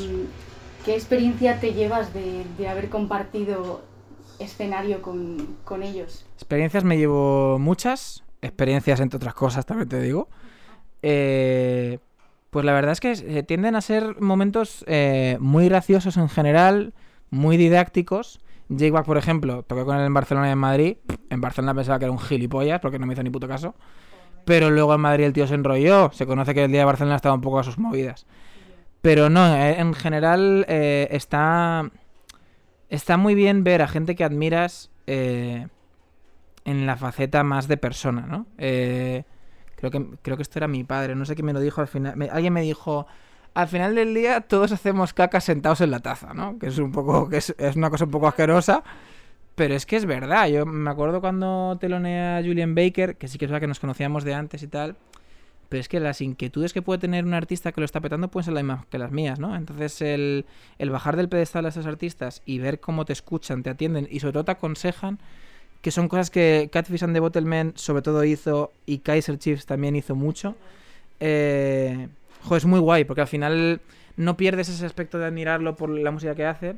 ¿Qué 0.85 0.93
experiencia 0.95 1.59
te 1.59 1.73
llevas 1.73 2.13
de, 2.13 2.67
haber 2.67 2.89
compartido 2.89 3.81
escenario 4.39 5.01
con, 5.01 5.57
con 5.63 5.83
ellos? 5.83 6.25
Experiencias 6.35 6.83
me 6.83 6.97
llevo 6.97 7.59
muchas, 7.59 8.23
experiencias 8.41 8.99
entre 8.99 9.17
otras 9.17 9.33
cosas, 9.33 9.65
también 9.65 9.89
te 9.89 10.01
digo. 10.01 10.29
Eh, 11.01 11.99
pues 12.49 12.65
la 12.65 12.73
verdad 12.73 12.93
es 12.93 12.99
que 12.99 13.11
eh, 13.11 13.43
tienden 13.43 13.75
a 13.75 13.81
ser 13.81 14.19
momentos 14.21 14.83
eh, 14.87 15.37
muy 15.39 15.69
graciosos 15.69 16.17
en 16.17 16.29
general, 16.29 16.93
muy 17.29 17.57
didácticos. 17.57 18.39
Jake 18.69 18.91
Wack, 18.91 19.05
por 19.05 19.17
ejemplo, 19.17 19.63
toqué 19.63 19.83
con 19.83 19.97
él 19.97 20.05
en 20.05 20.13
Barcelona 20.13 20.49
y 20.49 20.51
en 20.51 20.57
Madrid. 20.57 20.97
En 21.29 21.41
Barcelona 21.41 21.73
pensaba 21.73 21.99
que 21.99 22.05
era 22.05 22.11
un 22.11 22.19
gilipollas 22.19 22.79
porque 22.79 22.99
no 22.99 23.05
me 23.05 23.13
hizo 23.13 23.23
ni 23.23 23.29
puto 23.29 23.47
caso. 23.47 23.75
Pero 24.45 24.69
luego 24.69 24.93
en 24.95 25.01
Madrid 25.01 25.25
el 25.25 25.33
tío 25.33 25.45
se 25.47 25.55
enrolló. 25.55 26.11
Se 26.11 26.25
conoce 26.25 26.53
que 26.53 26.63
el 26.63 26.71
día 26.71 26.81
de 26.81 26.85
Barcelona 26.85 27.15
estaba 27.15 27.35
un 27.35 27.41
poco 27.41 27.59
a 27.59 27.63
sus 27.63 27.77
movidas. 27.77 28.25
Pero 29.01 29.29
no, 29.29 29.55
eh, 29.55 29.79
en 29.79 29.93
general 29.93 30.65
está. 30.67 31.89
Está 32.89 33.17
muy 33.17 33.35
bien 33.35 33.63
ver 33.63 33.81
a 33.81 33.87
gente 33.87 34.15
que 34.15 34.23
admiras 34.23 34.89
en 35.05 35.69
la 36.65 36.97
faceta 36.97 37.43
más 37.43 37.67
de 37.67 37.77
persona, 37.77 38.25
¿no? 38.27 38.47
Eh, 38.57 39.23
Creo 39.79 39.91
que, 39.91 40.05
creo 40.21 40.35
que 40.35 40.43
esto 40.43 40.59
era 40.59 40.67
mi 40.67 40.83
padre, 40.83 41.15
no 41.15 41.23
sé 41.23 41.35
quién 41.35 41.45
me 41.45 41.53
lo 41.53 41.61
dijo 41.61 41.79
al 41.79 41.87
final. 41.87 42.29
alguien 42.33 42.51
me 42.51 42.61
dijo, 42.61 43.07
al 43.53 43.69
final 43.69 43.95
del 43.95 44.13
día 44.13 44.41
todos 44.41 44.73
hacemos 44.73 45.13
caca 45.13 45.39
sentados 45.39 45.79
en 45.79 45.91
la 45.91 46.01
taza, 46.01 46.33
¿no? 46.33 46.59
Que 46.59 46.67
es 46.67 46.79
un 46.79 46.91
poco, 46.91 47.29
que 47.29 47.37
es, 47.37 47.55
una 47.77 47.89
cosa 47.89 48.03
un 48.03 48.11
poco 48.11 48.27
asquerosa. 48.27 48.83
Pero 49.55 49.75
es 49.75 49.85
que 49.85 49.95
es 49.95 50.05
verdad, 50.05 50.47
yo 50.47 50.65
me 50.65 50.89
acuerdo 50.89 51.21
cuando 51.21 51.77
teloneé 51.79 52.39
a 52.39 52.43
Julian 52.43 52.75
Baker, 52.75 53.15
que 53.15 53.29
sí 53.29 53.37
que 53.37 53.45
es 53.45 53.51
verdad 53.51 53.61
que 53.61 53.67
nos 53.67 53.79
conocíamos 53.79 54.25
de 54.25 54.33
antes 54.33 54.63
y 54.63 54.67
tal, 54.67 54.97
pero 55.69 55.79
es 55.81 55.87
que 55.87 55.99
las 55.99 56.19
inquietudes 56.19 56.73
que 56.73 56.81
puede 56.81 56.99
tener 56.99 57.23
un 57.23 57.35
artista 57.35 57.71
que 57.71 57.79
lo 57.79 57.85
está 57.85 58.01
petando 58.01 58.27
pueden 58.27 58.45
ser 58.45 58.53
las 58.55 58.63
mismas 58.63 58.85
que 58.87 58.97
las 58.97 59.11
mías, 59.11 59.39
¿no? 59.39 59.55
Entonces 59.55 60.01
el, 60.01 60.45
bajar 60.89 61.15
del 61.15 61.29
pedestal 61.29 61.65
a 61.67 61.69
esos 61.69 61.85
artistas 61.85 62.41
y 62.45 62.57
ver 62.57 62.79
cómo 62.79 63.05
te 63.05 63.13
escuchan, 63.13 63.61
te 63.61 63.69
atienden 63.69 64.07
y 64.09 64.19
sobre 64.19 64.33
todo 64.33 64.45
te 64.45 64.51
aconsejan, 64.51 65.19
que 65.81 65.91
son 65.91 66.09
cosas 66.09 66.31
que 66.31 66.69
Catfish 66.73 67.03
and 67.03 67.13
the 67.13 67.19
Bottlemen 67.19 67.73
sobre 67.75 68.01
todo 68.01 68.23
hizo 68.23 68.71
y 68.87 68.99
Kaiser 68.99 69.37
Chiefs 69.37 69.67
también 69.67 69.95
hizo 69.95 70.15
mucho. 70.15 70.55
Eh, 71.19 72.07
es 72.51 72.65
muy 72.65 72.79
guay 72.79 73.05
porque 73.05 73.21
al 73.21 73.27
final 73.27 73.79
no 74.17 74.37
pierdes 74.37 74.69
ese 74.69 74.85
aspecto 74.85 75.19
de 75.19 75.25
admirarlo 75.27 75.75
por 75.75 75.89
la 75.89 76.09
música 76.09 76.33
que 76.33 76.45
hace 76.45 76.75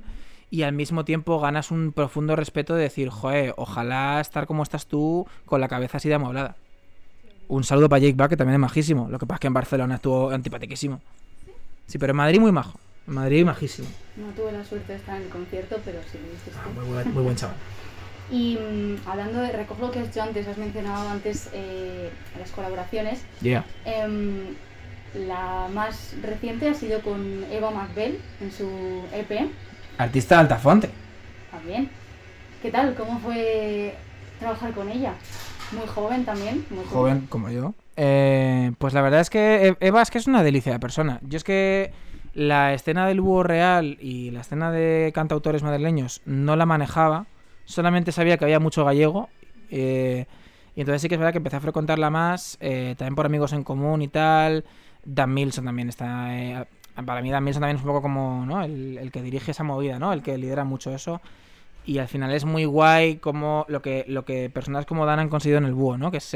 y 0.50 0.64
al 0.64 0.74
mismo 0.74 1.06
tiempo 1.06 1.40
ganas 1.40 1.72
un 1.72 1.94
profundo 1.94 2.36
respeto 2.36 2.76
de 2.76 2.84
decir, 2.84 3.10
joder, 3.10 3.54
ojalá 3.56 4.20
estar 4.20 4.48
como 4.48 4.64
estás 4.64 4.86
tú 4.86 5.26
con 5.46 5.62
la 5.62 5.70
cabeza 5.70 5.98
así 5.98 6.10
de 6.10 6.16
amoblada. 6.16 6.58
Un 7.52 7.66
saludo 7.66 7.90
para 7.90 8.00
Jake 8.00 8.14
Buck, 8.14 8.30
que 8.30 8.38
también 8.38 8.54
es 8.54 8.62
majísimo. 8.62 9.10
Lo 9.10 9.20
que 9.20 9.26
pasa 9.26 9.36
es 9.36 9.40
que 9.42 9.48
en 9.48 9.54
Barcelona 9.54 9.96
estuvo 9.96 10.30
antipatiquísimo. 10.30 11.02
Sí, 11.86 11.98
pero 11.98 12.12
en 12.12 12.16
Madrid 12.16 12.40
muy 12.40 12.54
majo. 12.54 12.80
En 13.06 13.14
Madrid 13.14 13.44
majísimo. 13.44 13.90
No 14.16 14.28
tuve 14.28 14.54
la 14.54 14.64
suerte 14.64 14.94
de 14.94 15.00
estar 15.00 15.18
en 15.18 15.24
el 15.24 15.28
concierto, 15.28 15.78
pero 15.84 16.00
sí 16.10 16.18
lo 16.18 16.58
ah, 16.58 16.64
muy, 16.74 16.94
buen, 16.94 17.14
muy 17.14 17.24
buen 17.24 17.36
chaval. 17.36 17.58
Y 18.32 18.56
mm, 18.56 19.06
hablando 19.06 19.42
de, 19.42 19.52
recojo 19.52 19.82
lo 19.82 19.92
que 19.92 20.00
has 20.00 20.08
dicho 20.08 20.22
antes, 20.22 20.48
has 20.48 20.58
mencionado 20.58 21.10
antes 21.10 21.50
eh, 21.52 22.10
las 22.40 22.52
colaboraciones. 22.52 23.20
Yeah. 23.42 23.66
Em, 23.84 24.56
la 25.28 25.68
más 25.74 26.16
reciente 26.22 26.70
ha 26.70 26.74
sido 26.74 27.02
con 27.02 27.44
Eva 27.52 27.70
McBell 27.70 28.18
en 28.40 28.52
su 28.54 28.70
EP. 29.12 29.50
Artista 29.98 30.36
de 30.36 30.42
Altafonte. 30.42 30.90
También. 31.52 31.90
¿Qué 32.62 32.72
tal? 32.72 32.96
¿Cómo 32.96 33.20
fue 33.20 33.94
trabajar 34.40 34.72
con 34.72 34.88
ella? 34.88 35.16
Muy 35.72 35.88
joven 35.88 36.26
también. 36.26 36.66
Muy 36.70 36.86
joven 36.86 37.28
como 37.30 37.50
yo. 37.50 37.74
Eh, 37.98 38.72
pues 38.78 38.94
la 38.94 39.02
verdad 39.02 39.22
es 39.22 39.30
que 39.30 39.68
e-, 39.68 39.78
Eva 39.80 40.02
es 40.02 40.12
que 40.12 40.18
es 40.18 40.28
una 40.28 40.44
delicia 40.44 40.72
de 40.72 40.80
persona. 40.80 41.20
Yo 41.24 41.38
es 41.38 41.44
que 41.44 41.92
la 42.34 42.74
escena 42.74 43.08
del 43.08 43.22
búho 43.22 43.44
real 43.44 43.98
y 44.00 44.32
la 44.32 44.42
escena 44.42 44.72
de 44.72 45.12
cantautores 45.14 45.64
madrileños 45.64 46.22
no 46.26 46.56
la 46.56 46.66
manejaba 46.66 47.26
solamente 47.72 48.12
sabía 48.12 48.38
que 48.38 48.46
había 48.46 48.60
mucho 48.60 48.86
gallego. 48.86 49.30
Eh, 49.70 50.26
y 50.76 50.82
entonces 50.82 51.02
sí 51.02 51.10
que 51.10 51.16
es 51.16 51.20
verdad 51.20 51.32
que 51.32 51.38
empecé 51.38 51.58
a 51.58 51.62
frecuentarla 51.62 52.10
más, 52.10 52.58
eh, 52.62 52.96
también 52.98 53.16
por 53.16 53.26
amigos 53.26 53.54
en 53.54 53.64
común 53.64 54.02
y 54.02 54.08
tal. 54.08 54.66
Dan 55.04 55.34
Milson 55.34 55.66
también 55.66 55.90
está. 55.90 56.38
Eh, 56.38 56.66
para 57.06 57.22
mí, 57.22 57.32
Dan 57.32 57.44
Milson 57.44 57.62
también 57.62 57.78
es 57.78 57.82
un 57.82 57.88
poco 57.88 58.02
como 58.02 58.46
¿no? 58.46 58.64
el, 58.64 59.10
que 59.12 59.22
dirige 59.22 59.52
esa 59.52 59.64
movida, 59.64 59.98
¿no? 59.98 60.14
El 60.14 60.22
que 60.22 60.38
lidera 60.38 60.64
mucho 60.64 60.94
eso. 60.94 61.22
Y 61.86 61.98
al 61.98 62.08
final 62.08 62.32
es 62.32 62.46
muy 62.46 62.66
guay 62.66 63.18
como 63.18 63.66
lo 63.68 63.82
que, 63.82 64.06
lo 64.08 64.26
que 64.26 64.50
personas 64.50 64.86
como 64.86 65.06
Dan 65.06 65.20
han 65.20 65.30
conseguido 65.30 65.58
en 65.58 65.66
el 65.66 65.74
búho, 65.74 65.98
¿no? 65.98 66.12
Que 66.12 66.18
es 66.18 66.36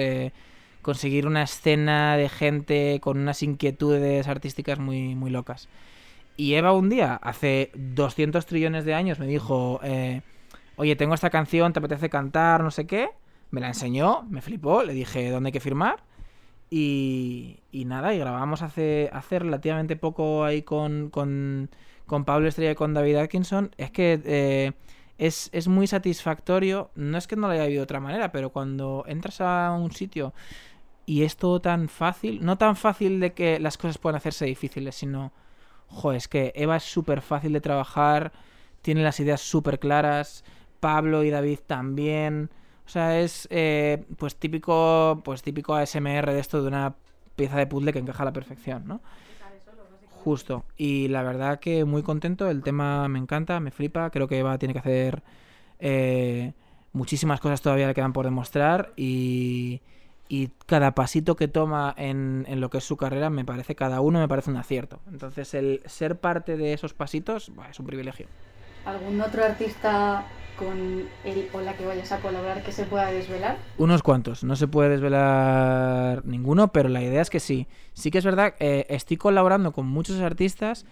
conseguir 0.82 1.28
una 1.28 1.44
escena 1.44 2.18
de 2.18 2.30
gente 2.30 3.00
con 3.02 3.18
unas 3.20 3.44
inquietudes 3.44 4.28
artísticas 4.28 4.80
muy, 4.80 5.16
muy 5.16 5.30
locas. 5.30 5.68
Y 6.38 6.56
Eva 6.56 6.74
un 6.74 6.90
día, 6.90 7.16
hace 7.16 7.72
200 7.76 8.46
trillones 8.46 8.86
de 8.86 8.94
años, 8.94 9.20
me 9.20 9.28
dijo 9.28 9.80
oye, 10.78 10.96
tengo 10.96 11.14
esta 11.14 11.30
canción, 11.30 11.74
¿te 11.74 11.80
apetece 11.80 12.10
cantar? 12.10 12.64
No 12.64 12.72
sé 12.72 12.86
qué. 12.88 13.10
Me 13.52 13.62
la 13.62 13.68
enseñó, 13.68 14.24
me 14.24 14.42
flipó, 14.42 14.84
le 14.84 14.94
dije 14.94 15.30
dónde 15.30 15.50
hay 15.50 15.54
que 15.54 15.60
firmar. 15.60 16.04
Y, 16.70 17.60
y 17.72 17.86
nada, 17.86 18.14
y 18.14 18.20
grabamos 18.20 18.62
hace, 18.62 19.10
hace 19.14 19.40
relativamente 19.40 19.96
poco 19.96 20.44
ahí 20.44 20.64
con, 20.64 21.10
con, 21.10 21.70
con 22.06 22.26
Pablo 22.26 22.48
Estrella 22.48 22.72
y 22.72 22.76
con 22.76 22.94
David 22.94 23.18
Atkinson. 23.18 23.72
Es 23.78 23.92
que 23.92 24.20
eh, 24.26 24.74
es, 25.18 25.50
es, 25.54 25.68
muy 25.68 25.88
satisfactorio. 25.88 26.92
No 26.96 27.18
es 27.18 27.28
que 27.28 27.36
no 27.36 27.48
lo 27.48 27.54
haya 27.54 27.64
habido 27.64 27.80
de 27.80 27.84
otra 27.84 28.00
manera, 28.00 28.32
pero 28.32 28.52
cuando 28.52 29.04
entras 29.08 29.42
a 29.42 29.72
un 29.72 29.92
sitio 29.92 30.34
y 31.06 31.24
es 31.24 31.38
todo 31.38 31.62
tan 31.62 31.88
fácil, 31.90 32.44
no 32.44 32.58
tan 32.58 32.76
fácil 32.76 33.20
de 33.20 33.34
que 33.34 33.60
las 33.60 33.78
cosas 33.78 33.98
puedan 33.98 34.18
hacerse 34.18 34.46
difíciles, 34.46 34.96
sino, 34.96 35.32
joder, 35.88 36.18
es 36.18 36.28
que 36.28 36.52
Eva 36.56 36.78
es 36.78 36.84
súper 36.84 37.22
fácil 37.22 37.54
de 37.54 37.62
trabajar, 37.62 38.32
tiene 38.82 39.04
las 39.04 39.20
ideas 39.20 39.42
súper 39.42 39.80
claras, 39.80 40.44
Pablo 40.80 41.24
y 41.24 41.30
David 41.30 41.60
también. 41.66 42.50
O 42.86 42.90
sea, 42.90 43.20
es 43.20 43.48
eh, 43.52 44.06
pues 44.18 44.36
típico, 44.36 45.22
pues 45.24 45.42
típico 45.42 45.76
ASMR 45.76 46.34
de 46.34 46.40
esto 46.40 46.62
de 46.62 46.68
una 46.68 46.96
pieza 47.36 47.58
de 47.58 47.68
puzzle 47.68 47.94
que 47.94 48.00
encaja 48.00 48.24
a 48.24 48.26
la 48.26 48.34
perfección, 48.34 48.88
¿no? 48.88 49.02
Justo. 50.26 50.66
Y 50.76 51.08
la 51.10 51.22
verdad 51.22 51.60
que 51.60 51.86
muy 51.86 52.02
contento. 52.02 52.50
El 52.50 52.64
tema 52.64 53.08
me 53.08 53.20
encanta, 53.20 53.60
me 53.60 53.70
flipa. 53.70 54.10
Creo 54.10 54.28
que 54.28 54.40
Eva 54.40 54.58
tiene 54.58 54.74
que 54.74 54.80
hacer 54.80 55.22
eh, 55.80 56.54
muchísimas 56.94 57.40
cosas 57.40 57.62
todavía 57.62 57.86
le 57.86 57.94
quedan 57.94 58.12
por 58.12 58.26
demostrar 58.26 58.92
y, 58.96 59.82
y 60.28 60.48
cada 60.66 60.96
pasito 60.96 61.36
que 61.36 61.48
toma 61.48 61.94
en, 61.96 62.44
en, 62.50 62.60
lo 62.60 62.72
que 62.72 62.80
es 62.80 62.84
su 62.84 62.98
carrera 62.98 63.30
me 63.30 63.46
parece, 63.46 63.76
cada 63.76 64.02
uno 64.02 64.18
me 64.18 64.28
parece 64.28 64.50
un 64.50 64.58
acierto. 64.58 65.00
Entonces 65.12 65.54
el 65.54 65.84
ser 65.86 66.20
parte 66.20 66.58
de 66.58 66.74
esos 66.74 66.96
pasitos 66.96 67.52
es 67.70 67.80
un 67.80 67.86
privilegio. 67.86 68.26
¿Algún 68.84 69.22
otro 69.22 69.46
artista 69.46 70.26
con 70.56 71.08
el 71.24 71.50
o 71.54 71.62
la 71.62 71.76
que 71.76 71.86
vayas 71.86 72.12
a 72.12 72.20
colaborar 72.20 72.64
que 72.64 72.72
se 72.72 72.86
pueda 72.86 73.12
desvelar? 73.12 73.58
Unos 73.78 74.02
cuantos, 74.04 74.44
no 74.44 74.56
se 74.56 74.68
puede 74.68 74.90
desvelar 74.90 76.26
ninguno, 76.26 76.72
pero 76.72 76.90
la 76.90 77.02
idea 77.02 77.22
es 77.22 77.30
que 77.30 77.40
sí. 77.40 77.68
Sí 77.94 78.12
que 78.12 78.18
es 78.18 78.26
verdad, 78.26 78.56
eh, 78.60 78.86
estoy 78.90 79.18
colaborando 79.18 79.72
con 79.72 79.86
muchos 79.88 80.20
artistas 80.22 80.86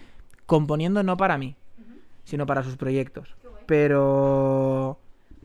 componiendo 0.46 1.04
no 1.04 1.18
para 1.18 1.38
mí, 1.38 1.56
sino 2.26 2.46
para 2.46 2.64
sus 2.64 2.78
proyectos. 2.78 3.36
Pero 3.66 5.00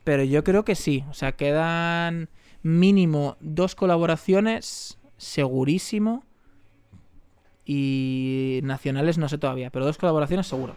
pero 0.09 0.25
yo 0.25 0.43
creo 0.43 0.65
que 0.65 0.75
sí, 0.75 1.05
o 1.11 1.13
sea, 1.13 1.33
quedan 1.33 2.31
mínimo 2.63 3.37
dos 3.41 3.75
colaboraciones, 3.75 4.99
segurísimo. 5.19 6.25
Y 7.67 8.61
nacionales 8.63 9.19
no 9.19 9.29
sé 9.29 9.37
todavía, 9.37 9.69
pero 9.69 9.85
dos 9.85 9.99
colaboraciones 9.99 10.47
seguro. 10.47 10.75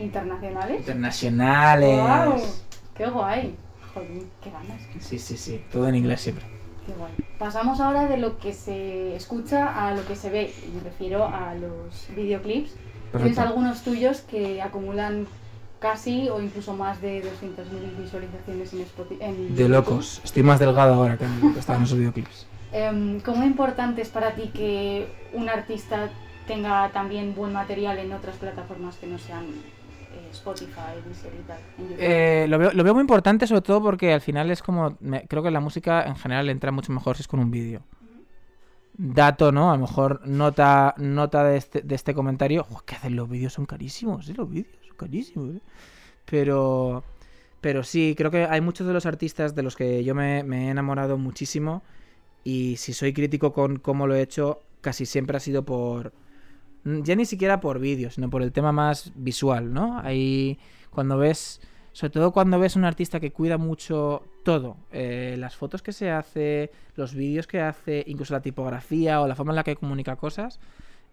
¿Internacionales? 0.00 0.78
Internacionales. 0.78 2.64
¡Qué 2.96 3.06
guay! 3.06 3.54
Joder, 3.94 4.08
qué 4.42 4.50
ganas. 4.50 4.80
Sí, 5.00 5.18
sí, 5.18 5.36
sí. 5.36 5.62
Todo 5.70 5.88
en 5.88 5.96
inglés 5.96 6.20
siempre. 6.20 6.44
Qué 6.86 6.92
guay. 6.92 7.12
Pasamos 7.38 7.80
ahora 7.80 8.06
de 8.06 8.16
lo 8.16 8.38
que 8.38 8.52
se 8.52 9.14
escucha 9.14 9.86
a 9.86 9.94
lo 9.94 10.06
que 10.06 10.16
se 10.16 10.30
ve. 10.30 10.54
Me 10.74 10.80
refiero 10.80 11.26
a 11.26 11.54
los 11.54 12.08
videoclips. 12.16 12.72
Tienes 13.12 13.38
algunos 13.38 13.82
tuyos 13.82 14.20
que 14.20 14.62
acumulan 14.62 15.26
casi 15.80 16.28
o 16.28 16.40
incluso 16.40 16.74
más 16.74 17.00
de 17.00 17.22
200.000 17.22 18.02
visualizaciones 18.02 18.72
en 18.72 18.80
Spotify. 18.82 19.48
de 19.48 19.68
locos. 19.68 20.20
Estoy 20.22 20.42
más 20.42 20.60
delgado 20.60 20.94
ahora 20.94 21.16
que, 21.16 21.24
estaba 21.58 21.78
en 21.78 21.84
esos 21.84 21.98
videoclips. 21.98 22.46
Eh, 22.72 23.20
¿Cómo 23.24 23.44
importante 23.44 24.00
es 24.00 24.10
para 24.10 24.36
ti 24.36 24.52
que 24.54 25.08
un 25.32 25.48
artista 25.48 26.08
tenga 26.46 26.88
también 26.90 27.34
buen 27.34 27.52
material 27.52 27.98
en 27.98 28.12
otras 28.12 28.36
plataformas 28.36 28.94
que 28.94 29.08
no 29.08 29.18
sean 29.18 29.46
Spotify, 30.30 31.00
Deezer 31.04 31.32
y 31.34 31.42
tal. 31.46 31.58
Eh, 31.98 32.46
lo, 32.48 32.58
veo, 32.58 32.72
lo, 32.72 32.84
veo, 32.84 32.94
muy 32.94 33.02
importante, 33.02 33.46
sobre 33.46 33.62
todo 33.62 33.82
porque 33.82 34.12
al 34.12 34.20
final 34.20 34.50
es 34.50 34.62
como. 34.62 34.96
creo 35.28 35.42
que 35.42 35.50
la 35.50 35.60
música 35.60 36.04
en 36.04 36.16
general 36.16 36.48
entra 36.48 36.72
mucho 36.72 36.92
mejor 36.92 37.16
si 37.16 37.22
es 37.22 37.28
con 37.28 37.40
un 37.40 37.50
vídeo. 37.50 37.82
Dato, 38.92 39.50
¿no? 39.52 39.70
A 39.70 39.76
lo 39.76 39.80
mejor 39.82 40.26
nota, 40.26 40.94
nota 40.98 41.44
de, 41.44 41.56
este, 41.56 41.80
de 41.82 41.94
este 41.94 42.14
comentario. 42.14 42.66
¿Qué 42.84 42.96
hacen 42.96 43.16
los 43.16 43.28
vídeos? 43.28 43.52
Son 43.52 43.66
carísimos, 43.66 44.28
¿eh? 44.28 44.34
Los 44.36 44.50
vídeos 44.50 44.76
son 44.86 44.96
carísimos, 44.96 45.56
¿eh? 45.56 45.60
Pero. 46.24 47.04
Pero 47.60 47.82
sí, 47.82 48.14
creo 48.16 48.30
que 48.30 48.44
hay 48.44 48.62
muchos 48.62 48.86
de 48.86 48.94
los 48.94 49.04
artistas 49.04 49.54
de 49.54 49.62
los 49.62 49.76
que 49.76 50.02
yo 50.02 50.14
me, 50.14 50.42
me 50.44 50.68
he 50.68 50.70
enamorado 50.70 51.18
muchísimo. 51.18 51.82
Y 52.42 52.76
si 52.76 52.94
soy 52.94 53.12
crítico 53.12 53.52
con 53.52 53.78
cómo 53.78 54.06
lo 54.06 54.14
he 54.14 54.22
hecho, 54.22 54.62
casi 54.80 55.04
siempre 55.04 55.36
ha 55.36 55.40
sido 55.40 55.64
por 55.64 56.12
ya 56.84 57.14
ni 57.16 57.26
siquiera 57.26 57.60
por 57.60 57.78
vídeo, 57.78 58.10
sino 58.10 58.30
por 58.30 58.42
el 58.42 58.52
tema 58.52 58.72
más 58.72 59.12
visual, 59.14 59.72
¿no? 59.72 60.00
Ahí 60.00 60.58
cuando 60.90 61.18
ves, 61.18 61.60
sobre 61.92 62.10
todo 62.10 62.32
cuando 62.32 62.58
ves 62.58 62.76
un 62.76 62.84
artista 62.84 63.20
que 63.20 63.32
cuida 63.32 63.58
mucho 63.58 64.22
todo, 64.44 64.76
eh, 64.92 65.36
las 65.38 65.56
fotos 65.56 65.82
que 65.82 65.92
se 65.92 66.10
hace, 66.10 66.70
los 66.96 67.14
vídeos 67.14 67.46
que 67.46 67.60
hace, 67.60 68.04
incluso 68.06 68.34
la 68.34 68.40
tipografía 68.40 69.20
o 69.20 69.28
la 69.28 69.34
forma 69.34 69.52
en 69.52 69.56
la 69.56 69.64
que 69.64 69.76
comunica 69.76 70.16
cosas, 70.16 70.58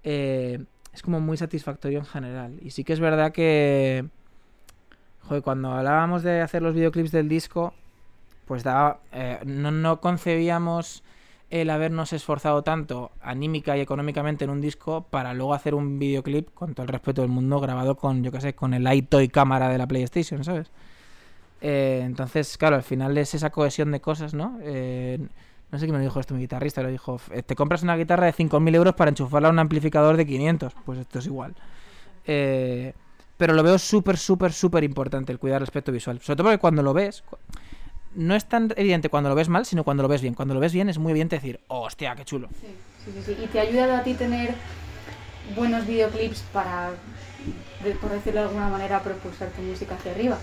eh, 0.04 0.64
es 0.94 1.02
como 1.02 1.20
muy 1.20 1.38
satisfactorio 1.38 2.00
en 2.00 2.06
general. 2.06 2.60
Y 2.62 2.72
sí 2.72 2.84
que 2.84 2.94
es 2.94 3.00
verdad 3.00 3.32
que, 3.32 4.06
joder, 5.22 5.44
cuando 5.44 5.72
hablábamos 5.72 6.24
de 6.24 6.42
hacer 6.42 6.62
los 6.62 6.74
videoclips 6.74 7.12
del 7.12 7.28
disco, 7.28 7.74
pues 8.46 8.64
daba, 8.64 9.02
eh, 9.12 9.40
no 9.46 10.00
concebíamos 10.00 11.04
el 11.50 11.70
habernos 11.70 12.12
esforzado 12.12 12.64
tanto 12.64 13.12
anímica 13.22 13.78
y 13.78 13.82
económicamente 13.82 14.44
en 14.44 14.50
un 14.50 14.60
disco 14.60 15.08
para 15.10 15.34
luego 15.34 15.54
hacer 15.54 15.76
un 15.76 15.98
videoclip 15.98 16.54
con 16.54 16.74
todo 16.74 16.84
el 16.84 16.90
respeto 16.90 17.22
del 17.22 17.32
mundo 17.32 17.60
grabado 17.60 17.96
con, 17.96 18.24
yo 18.24 18.32
qué 18.32 18.42
sé, 18.42 18.54
con 18.54 18.74
el 18.74 18.92
iToy 18.92 19.30
cámara 19.30 19.70
de 19.70 19.78
la 19.78 19.88
PlayStation, 19.88 20.44
¿sabes? 20.44 20.72
Eh, 21.62 22.02
entonces, 22.04 22.58
claro, 22.58 22.76
al 22.76 22.84
final 22.84 23.18
es 23.18 23.34
esa 23.34 23.50
cohesión 23.50 23.92
de 23.92 24.02
cosas, 24.02 24.34
¿no? 24.34 24.60
Eh, 24.62 25.20
no 25.72 25.80
sé 25.80 25.86
quién 25.86 25.98
me 25.98 26.04
dijo 26.04 26.20
esto, 26.20 26.34
mi 26.34 26.42
guitarrista, 26.42 26.82
lo 26.82 26.90
dijo, 26.90 27.20
te 27.46 27.56
compras 27.56 27.84
una 27.84 27.96
guitarra 27.96 28.26
de 28.26 28.34
5.000 28.34 28.76
euros 28.76 28.96
para 28.96 29.10
enchufarla 29.10 29.50
a 29.50 29.52
un 29.52 29.60
amplificador 29.60 30.18
de 30.18 30.26
500, 30.26 30.74
pues 30.86 31.00
esto 31.00 31.20
es 31.20 31.26
igual. 31.26 31.56
Eh, 32.26 32.94
pero 33.38 33.54
lo 33.54 33.64
veo 33.64 33.78
súper, 33.78 34.18
súper, 34.18 34.52
súper 34.52 34.84
importante 34.84 35.32
el 35.32 35.40
cuidar 35.40 35.58
el 35.58 35.64
aspecto 35.64 35.92
visual. 35.92 36.20
Sobre 36.22 36.38
todo 36.38 36.48
porque 36.48 36.60
cuando 36.60 36.84
lo 36.84 36.94
ves, 36.94 37.24
no 38.18 38.36
es 38.36 38.46
tan 38.46 38.74
evidente 38.76 39.10
cuando 39.10 39.30
lo 39.30 39.36
ves 39.36 39.48
mal, 39.48 39.66
sino 39.66 39.84
cuando 39.84 40.02
lo 40.02 40.10
ves 40.10 40.24
bien. 40.24 40.34
Cuando 40.34 40.56
lo 40.56 40.60
ves 40.60 40.74
bien 40.74 40.90
es 40.90 40.98
muy 40.98 41.12
evidente 41.12 41.36
decir, 41.36 41.60
hostia, 41.68 42.16
qué 42.16 42.26
chulo. 42.26 42.50
Sí, 42.60 43.14
sí, 43.14 43.22
sí. 43.24 43.38
¿Y 43.44 43.48
te 43.48 43.60
ha 43.60 43.62
ayudado 43.62 43.96
a 43.96 44.04
ti 44.04 44.16
tener 44.16 44.56
buenos 45.56 45.86
videoclips 45.86 46.42
para, 46.52 46.90
por 48.02 48.12
decirlo 48.12 48.42
de 48.42 48.48
alguna 48.48 48.70
manera, 48.70 49.04
propulsar 49.04 49.50
tu 49.50 49.62
música 49.62 49.96
hacia 49.96 50.12
arriba? 50.14 50.40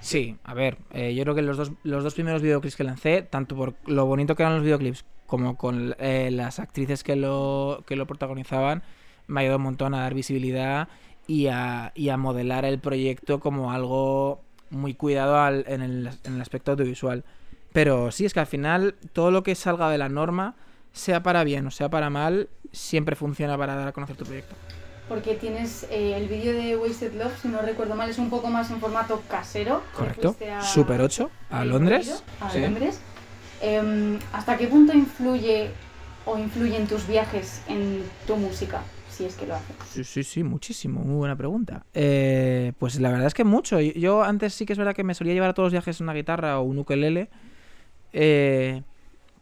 Sí, 0.00 0.36
a 0.42 0.52
ver, 0.52 0.78
eh, 0.90 1.14
yo 1.14 1.22
creo 1.22 1.36
que 1.36 1.42
los 1.42 1.56
dos, 1.56 1.72
los 1.84 2.02
dos 2.02 2.14
primeros 2.14 2.42
videoclips 2.42 2.74
que 2.74 2.84
lancé, 2.84 3.22
tanto 3.22 3.54
por 3.54 3.74
lo 3.86 4.06
bonito 4.06 4.34
que 4.34 4.42
eran 4.42 4.56
los 4.56 4.64
videoclips 4.64 5.04
como 5.26 5.56
con 5.56 5.94
eh, 6.00 6.30
las 6.32 6.58
actrices 6.58 7.04
que 7.04 7.14
lo, 7.14 7.84
que 7.86 7.94
lo 7.94 8.08
protagonizaban, 8.08 8.82
me 9.28 9.40
ha 9.40 9.42
ayudado 9.42 9.58
un 9.58 9.64
montón 9.64 9.94
a 9.94 10.00
dar 10.00 10.14
visibilidad 10.14 10.88
y 11.28 11.46
a, 11.46 11.92
y 11.94 12.08
a 12.08 12.16
modelar 12.16 12.64
el 12.64 12.80
proyecto 12.80 13.38
como 13.38 13.70
algo 13.70 14.42
muy 14.70 14.94
cuidado 14.94 15.36
en, 15.66 15.82
el, 15.82 16.10
en, 16.24 16.34
el, 16.34 16.40
aspecto 16.40 16.72
audiovisual. 16.72 17.24
Pero 17.72 18.10
sí, 18.10 18.24
es 18.24 18.34
que 18.34 18.40
al 18.40 18.46
final 18.46 18.94
todo 19.12 19.30
lo 19.30 19.42
que 19.42 19.54
salga 19.54 19.90
de 19.90 19.98
la 19.98 20.08
norma, 20.08 20.54
sea 20.92 21.22
para 21.22 21.44
bien 21.44 21.66
o 21.66 21.70
sea 21.70 21.88
para 21.88 22.10
mal, 22.10 22.48
siempre 22.72 23.14
funciona 23.16 23.56
para 23.56 23.74
dar 23.76 23.88
a 23.88 23.92
conocer 23.92 24.16
tu 24.16 24.24
proyecto. 24.24 24.54
porque 25.08 25.34
tienes 25.34 25.84
eh, 25.90 26.16
el 26.16 26.28
vídeo 26.28 26.52
de 26.52 26.76
Wasted 26.76 27.14
Love, 27.14 27.32
si 27.42 27.48
no 27.48 27.60
recuerdo 27.62 27.94
mal, 27.96 28.08
es 28.10 28.18
un 28.18 28.30
poco 28.30 28.48
más 28.48 28.70
en 28.70 28.80
formato 28.80 29.22
casero. 29.28 29.82
Correcto. 29.96 30.36
a- 30.52 30.62
Super 30.62 31.00
8 31.00 31.30
a 31.50 31.64
Londres. 31.64 32.22
A 32.40 32.50
Sí. 32.50 32.60
Londres. 32.60 33.00
Em, 33.60 34.18
¿Hasta 34.32 34.56
qué 34.56 34.66
punto 34.68 34.92
influye 34.92 35.70
o 36.24 36.38
influyen 36.38 36.86
tus 36.86 37.06
viajes 37.06 37.60
en 37.68 38.04
tu 38.26 38.36
música? 38.36 38.82
Si 39.20 39.26
es 39.26 39.34
que 39.36 39.46
lo 39.46 39.54
haces. 39.54 39.76
Sí, 39.92 40.02
sí, 40.04 40.22
sí, 40.24 40.42
muchísimo. 40.42 41.00
Muy 41.00 41.16
buena 41.16 41.36
pregunta. 41.36 41.84
Eh, 41.92 42.72
pues 42.78 42.98
la 42.98 43.10
verdad 43.10 43.26
es 43.26 43.34
que 43.34 43.44
mucho. 43.44 43.78
Yo- 43.78 44.22
antes 44.22 44.54
sí 44.54 44.64
que 44.64 44.72
es 44.72 44.78
verdad 44.78 44.94
que 44.94 45.04
me 45.04 45.12
solía 45.12 45.34
llevar 45.34 45.50
a 45.50 45.52
todos 45.52 45.66
los 45.66 45.72
viajes 45.72 46.00
una 46.00 46.14
guitarra 46.14 46.58
o 46.58 46.62
un 46.62 46.78
ukelele. 46.78 47.28
eh, 48.14 48.82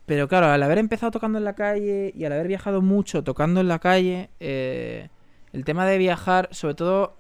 pero 0.06 0.26
claro, 0.26 0.46
al 0.46 0.62
haber 0.62 0.78
empezado 0.78 1.12
tocando 1.12 1.38
en 1.38 1.44
la 1.44 1.52
calle 1.54 2.12
y 2.16 2.24
al 2.24 2.32
haber 2.32 2.48
viajado 2.48 2.82
mucho 2.82 3.22
tocando 3.22 3.60
en 3.60 3.68
la 3.68 3.78
calle, 3.78 4.30
eh, 4.40 5.10
el 5.52 5.64
tema 5.64 5.86
de 5.86 5.96
viajar, 5.98 6.48
sobre 6.50 6.74
todo, 6.74 7.14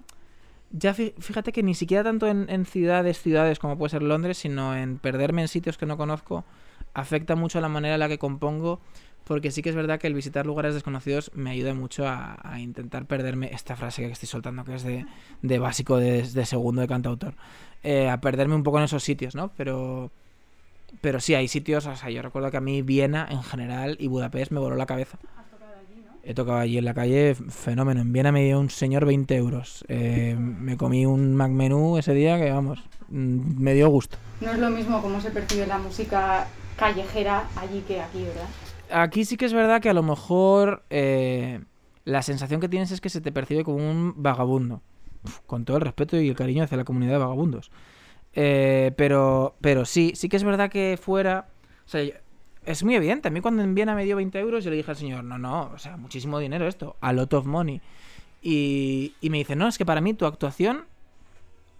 ya 0.72 0.94
fí- 0.94 1.14
fíjate 1.18 1.52
que 1.52 1.62
ni 1.62 1.74
siquiera 1.74 2.02
tanto 2.02 2.26
en, 2.26 2.48
en 2.50 2.64
ciudades, 2.66 3.20
ciudades 3.22 3.58
como 3.60 3.78
puede 3.78 3.90
ser 3.90 4.02
Londres, 4.02 4.38
sino 4.38 4.74
en 4.74 4.98
perderme 4.98 5.42
en 5.42 5.48
sitios 5.48 5.78
que 5.78 5.86
no 5.86 5.96
conozco, 5.96 6.44
afecta 6.94 7.36
mucho 7.36 7.58
a 7.58 7.62
la 7.62 7.68
manera 7.68 7.94
en 7.94 8.00
la 8.00 8.08
que 8.08 8.18
compongo 8.18 8.80
porque 9.28 9.50
sí 9.50 9.60
que 9.60 9.68
es 9.68 9.76
verdad 9.76 10.00
que 10.00 10.06
el 10.06 10.14
visitar 10.14 10.46
lugares 10.46 10.72
desconocidos 10.72 11.30
me 11.34 11.50
ayuda 11.50 11.74
mucho 11.74 12.08
a, 12.08 12.38
a 12.42 12.58
intentar 12.60 13.04
perderme 13.04 13.50
esta 13.52 13.76
frase 13.76 14.02
que 14.02 14.10
estoy 14.10 14.26
soltando, 14.26 14.64
que 14.64 14.74
es 14.74 14.82
de, 14.82 15.04
de 15.42 15.58
básico 15.58 15.98
de, 15.98 16.22
de 16.22 16.46
segundo 16.46 16.80
de 16.80 16.88
cantautor, 16.88 17.34
eh, 17.82 18.08
a 18.08 18.20
perderme 18.22 18.54
un 18.54 18.62
poco 18.62 18.78
en 18.78 18.84
esos 18.84 19.04
sitios, 19.04 19.34
¿no? 19.34 19.52
Pero, 19.56 20.10
pero 21.02 21.20
sí, 21.20 21.34
hay 21.34 21.46
sitios, 21.46 21.86
o 21.86 21.94
sea, 21.94 22.08
yo 22.08 22.22
recuerdo 22.22 22.50
que 22.50 22.56
a 22.56 22.62
mí 22.62 22.80
Viena 22.80 23.28
en 23.30 23.42
general 23.42 23.98
y 24.00 24.08
Budapest 24.08 24.50
me 24.50 24.60
voló 24.60 24.76
la 24.76 24.86
cabeza. 24.86 25.18
He 26.24 26.34
tocado 26.34 26.58
allí 26.58 26.78
en 26.78 26.84
la 26.84 26.94
calle, 26.94 27.34
fenómeno. 27.34 28.00
En 28.00 28.12
Viena 28.12 28.32
me 28.32 28.44
dio 28.44 28.58
un 28.58 28.70
señor 28.70 29.06
20 29.06 29.36
euros. 29.36 29.84
Eh, 29.88 30.36
me 30.38 30.76
comí 30.76 31.06
un 31.06 31.34
Mac 31.34 31.50
menú 31.50 31.96
ese 31.96 32.12
día 32.12 32.38
que, 32.38 32.50
vamos, 32.50 32.80
mm, 33.08 33.62
me 33.62 33.74
dio 33.74 33.88
gusto. 33.88 34.18
No 34.40 34.52
es 34.52 34.58
lo 34.58 34.70
mismo 34.70 35.00
cómo 35.00 35.20
se 35.20 35.30
percibe 35.30 35.66
la 35.66 35.78
música 35.78 36.46
callejera 36.78 37.44
allí 37.56 37.82
que 37.86 38.00
aquí, 38.00 38.22
¿verdad? 38.24 38.48
Aquí 38.90 39.24
sí 39.24 39.36
que 39.36 39.46
es 39.46 39.52
verdad 39.52 39.80
que 39.80 39.90
a 39.90 39.94
lo 39.94 40.02
mejor 40.02 40.84
eh, 40.90 41.60
la 42.04 42.22
sensación 42.22 42.60
que 42.60 42.68
tienes 42.68 42.90
es 42.90 43.00
que 43.00 43.08
se 43.08 43.20
te 43.20 43.32
percibe 43.32 43.64
como 43.64 43.76
un 43.76 44.14
vagabundo. 44.16 44.82
Con 45.46 45.64
todo 45.64 45.76
el 45.76 45.82
respeto 45.82 46.20
y 46.20 46.28
el 46.28 46.36
cariño 46.36 46.64
hacia 46.64 46.76
la 46.76 46.84
comunidad 46.84 47.12
de 47.12 47.18
vagabundos. 47.18 47.70
Eh, 48.34 48.92
pero, 48.96 49.56
pero 49.60 49.84
sí, 49.84 50.12
sí 50.14 50.28
que 50.28 50.36
es 50.36 50.44
verdad 50.44 50.70
que 50.70 50.98
fuera. 51.00 51.48
O 51.86 51.88
sea, 51.88 52.02
es 52.64 52.84
muy 52.84 52.94
evidente. 52.94 53.28
A 53.28 53.30
mí 53.30 53.40
cuando 53.40 53.62
en 53.62 53.74
Viena 53.74 53.94
me 53.94 54.04
dio 54.04 54.16
20 54.16 54.38
euros, 54.38 54.64
yo 54.64 54.70
le 54.70 54.76
dije 54.76 54.90
al 54.90 54.96
señor, 54.96 55.24
no, 55.24 55.38
no, 55.38 55.70
o 55.74 55.78
sea, 55.78 55.96
muchísimo 55.96 56.38
dinero 56.38 56.66
esto, 56.66 56.96
a 57.00 57.12
lot 57.12 57.32
of 57.34 57.46
money. 57.46 57.80
Y, 58.42 59.14
y 59.20 59.30
me 59.30 59.38
dice, 59.38 59.56
no, 59.56 59.66
es 59.66 59.78
que 59.78 59.84
para 59.84 60.00
mí 60.00 60.14
tu 60.14 60.26
actuación 60.26 60.84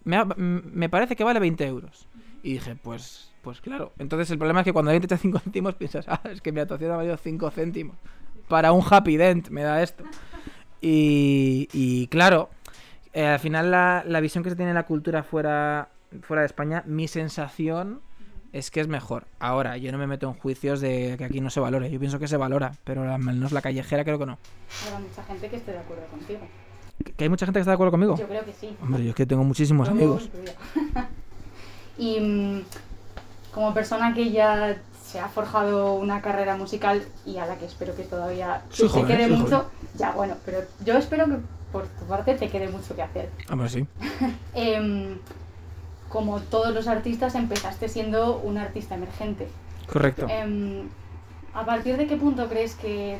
me, 0.05 0.25
me 0.25 0.89
parece 0.89 1.15
que 1.15 1.25
vale 1.25 1.41
20 1.41 1.67
euros. 1.67 2.09
Y 2.43 2.55
dije, 2.55 2.77
pues, 2.77 3.33
pues 3.49 3.63
claro. 3.63 3.93
Entonces 3.99 4.31
el 4.31 4.37
problema 4.39 4.61
es 4.61 4.65
que 4.65 4.73
cuando 4.75 4.91
alguien 4.91 5.09
te 5.09 5.15
echa 5.15 5.17
5 5.21 5.39
céntimos 5.45 5.75
piensas, 5.75 6.05
ah, 6.09 6.21
es 6.31 6.43
que 6.43 6.53
mi 6.53 6.61
actuación 6.61 6.91
ha 6.93 6.97
valido 6.97 7.17
5 7.17 7.51
céntimos. 7.51 7.97
Para 8.47 8.73
un 8.73 8.83
happy 8.89 9.17
dent 9.17 9.49
me 9.49 9.63
da 9.63 9.83
esto. 9.83 10.05
Y, 10.83 11.69
y 11.73 12.07
claro, 12.09 12.51
eh, 13.15 13.27
al 13.27 13.39
final 13.39 13.71
la, 13.71 14.05
la 14.07 14.21
visión 14.21 14.45
que 14.45 14.51
se 14.51 14.57
tiene 14.57 14.71
de 14.71 14.75
la 14.75 14.85
cultura 14.87 15.23
fuera, 15.23 15.89
fuera 16.23 16.43
de 16.43 16.47
España, 16.47 16.83
mi 16.87 17.09
sensación 17.09 18.01
es 18.53 18.71
que 18.71 18.81
es 18.81 18.89
mejor. 18.89 19.27
Ahora, 19.41 19.77
yo 19.79 19.91
no 19.93 19.99
me 19.99 20.07
meto 20.07 20.27
en 20.29 20.35
juicios 20.35 20.81
de 20.81 21.15
que 21.19 21.25
aquí 21.25 21.41
no 21.41 21.51
se 21.51 21.61
valore. 21.61 21.91
Yo 21.91 21.99
pienso 21.99 22.19
que 22.19 22.29
se 22.29 22.37
valora, 22.37 22.73
pero 22.85 23.03
al 23.13 23.19
menos 23.21 23.53
la 23.53 23.61
callejera 23.63 24.05
creo 24.05 24.19
que 24.19 24.27
no. 24.27 24.39
Habrá 24.87 25.01
mucha 25.01 25.23
gente 25.25 25.49
que 25.49 25.57
esté 25.57 25.73
de 25.73 25.79
acuerdo 25.79 26.05
contigo. 26.07 26.41
¿Que- 27.05 27.13
¿Que 27.13 27.25
hay 27.25 27.31
mucha 27.31 27.47
gente 27.47 27.59
que 27.59 27.63
está 27.63 27.71
de 27.73 27.75
acuerdo 27.75 27.91
conmigo? 27.93 28.17
Yo 28.17 28.27
creo 28.29 28.45
que 28.45 28.53
sí. 28.53 28.77
Hombre, 28.83 29.05
yo 29.05 29.11
es 29.11 29.15
que 29.17 29.27
tengo 29.27 29.45
muchísimos 29.45 29.89
amigos. 29.89 30.29
y 31.99 32.21
mm, 32.21 32.61
como 33.59 33.75
persona 33.75 34.15
que 34.15 34.31
ya 34.31 34.77
se 35.05 35.19
ha 35.19 35.27
forjado 35.27 35.95
una 35.95 36.23
carrera 36.23 36.57
musical 36.57 37.03
y 37.27 37.39
a 37.39 37.47
la 37.47 37.57
que 37.57 37.67
espero 37.67 37.97
que 37.97 38.05
todavía 38.05 38.63
joven, 38.71 39.05
quede 39.05 39.27
mucho, 39.27 39.69
ya 39.97 40.13
bueno, 40.13 40.37
pero 40.47 40.61
yo 40.85 40.97
espero 40.97 41.27
que 41.27 41.39
por 41.73 41.89
tu 41.89 42.05
parte 42.05 42.35
te 42.35 42.49
quede 42.51 42.69
mucho 42.69 42.95
que 42.95 43.03
hacer. 43.03 43.31
Hombre, 43.51 43.69
sí. 43.69 43.85
Em, 44.55 45.19
como 46.09 46.39
todos 46.39 46.73
los 46.73 46.87
artistas, 46.87 47.35
empezaste 47.35 47.89
siendo 47.89 48.39
un 48.39 48.59
artista 48.59 48.95
emergente. 48.95 49.49
Correcto. 49.93 50.29
Em, 50.29 50.89
¿A 51.53 51.65
partir 51.65 51.97
de 51.97 52.07
qué 52.07 52.17
punto 52.17 52.49
crees 52.49 52.77
que 52.77 53.19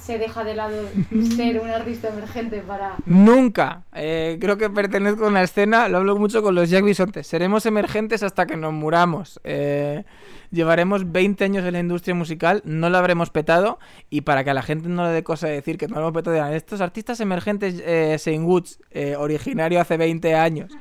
se 0.00 0.18
deja 0.18 0.44
de 0.44 0.54
lado 0.54 0.76
ser 1.36 1.60
un 1.60 1.68
artista 1.68 2.08
emergente 2.08 2.60
para... 2.60 2.96
Nunca. 3.06 3.84
Eh, 3.92 4.38
creo 4.40 4.56
que 4.56 4.70
pertenezco 4.70 5.24
a 5.24 5.28
una 5.28 5.42
escena, 5.42 5.88
lo 5.88 5.98
hablo 5.98 6.16
mucho 6.16 6.42
con 6.42 6.54
los 6.54 6.70
Jack 6.70 6.84
Bisontes. 6.84 7.26
Seremos 7.26 7.66
emergentes 7.66 8.22
hasta 8.22 8.46
que 8.46 8.56
nos 8.56 8.72
muramos. 8.72 9.40
Eh, 9.44 10.04
llevaremos 10.50 11.10
20 11.10 11.44
años 11.44 11.64
en 11.64 11.72
la 11.74 11.80
industria 11.80 12.14
musical, 12.14 12.62
no 12.64 12.90
lo 12.90 12.98
habremos 12.98 13.30
petado. 13.30 13.78
Y 14.08 14.22
para 14.22 14.44
que 14.44 14.50
a 14.50 14.54
la 14.54 14.62
gente 14.62 14.88
no 14.88 15.04
le 15.04 15.10
dé 15.10 15.22
cosa 15.22 15.46
de 15.46 15.54
decir 15.54 15.78
que 15.78 15.86
no 15.86 15.96
lo 15.96 16.00
hemos 16.02 16.12
petado, 16.12 16.34
dirán, 16.34 16.52
estos 16.54 16.80
artistas 16.80 17.20
emergentes, 17.20 17.82
eh, 17.84 18.16
Saint 18.18 18.44
Woods, 18.44 18.80
eh, 18.90 19.16
originario 19.16 19.80
hace 19.80 19.96
20 19.96 20.34
años. 20.34 20.72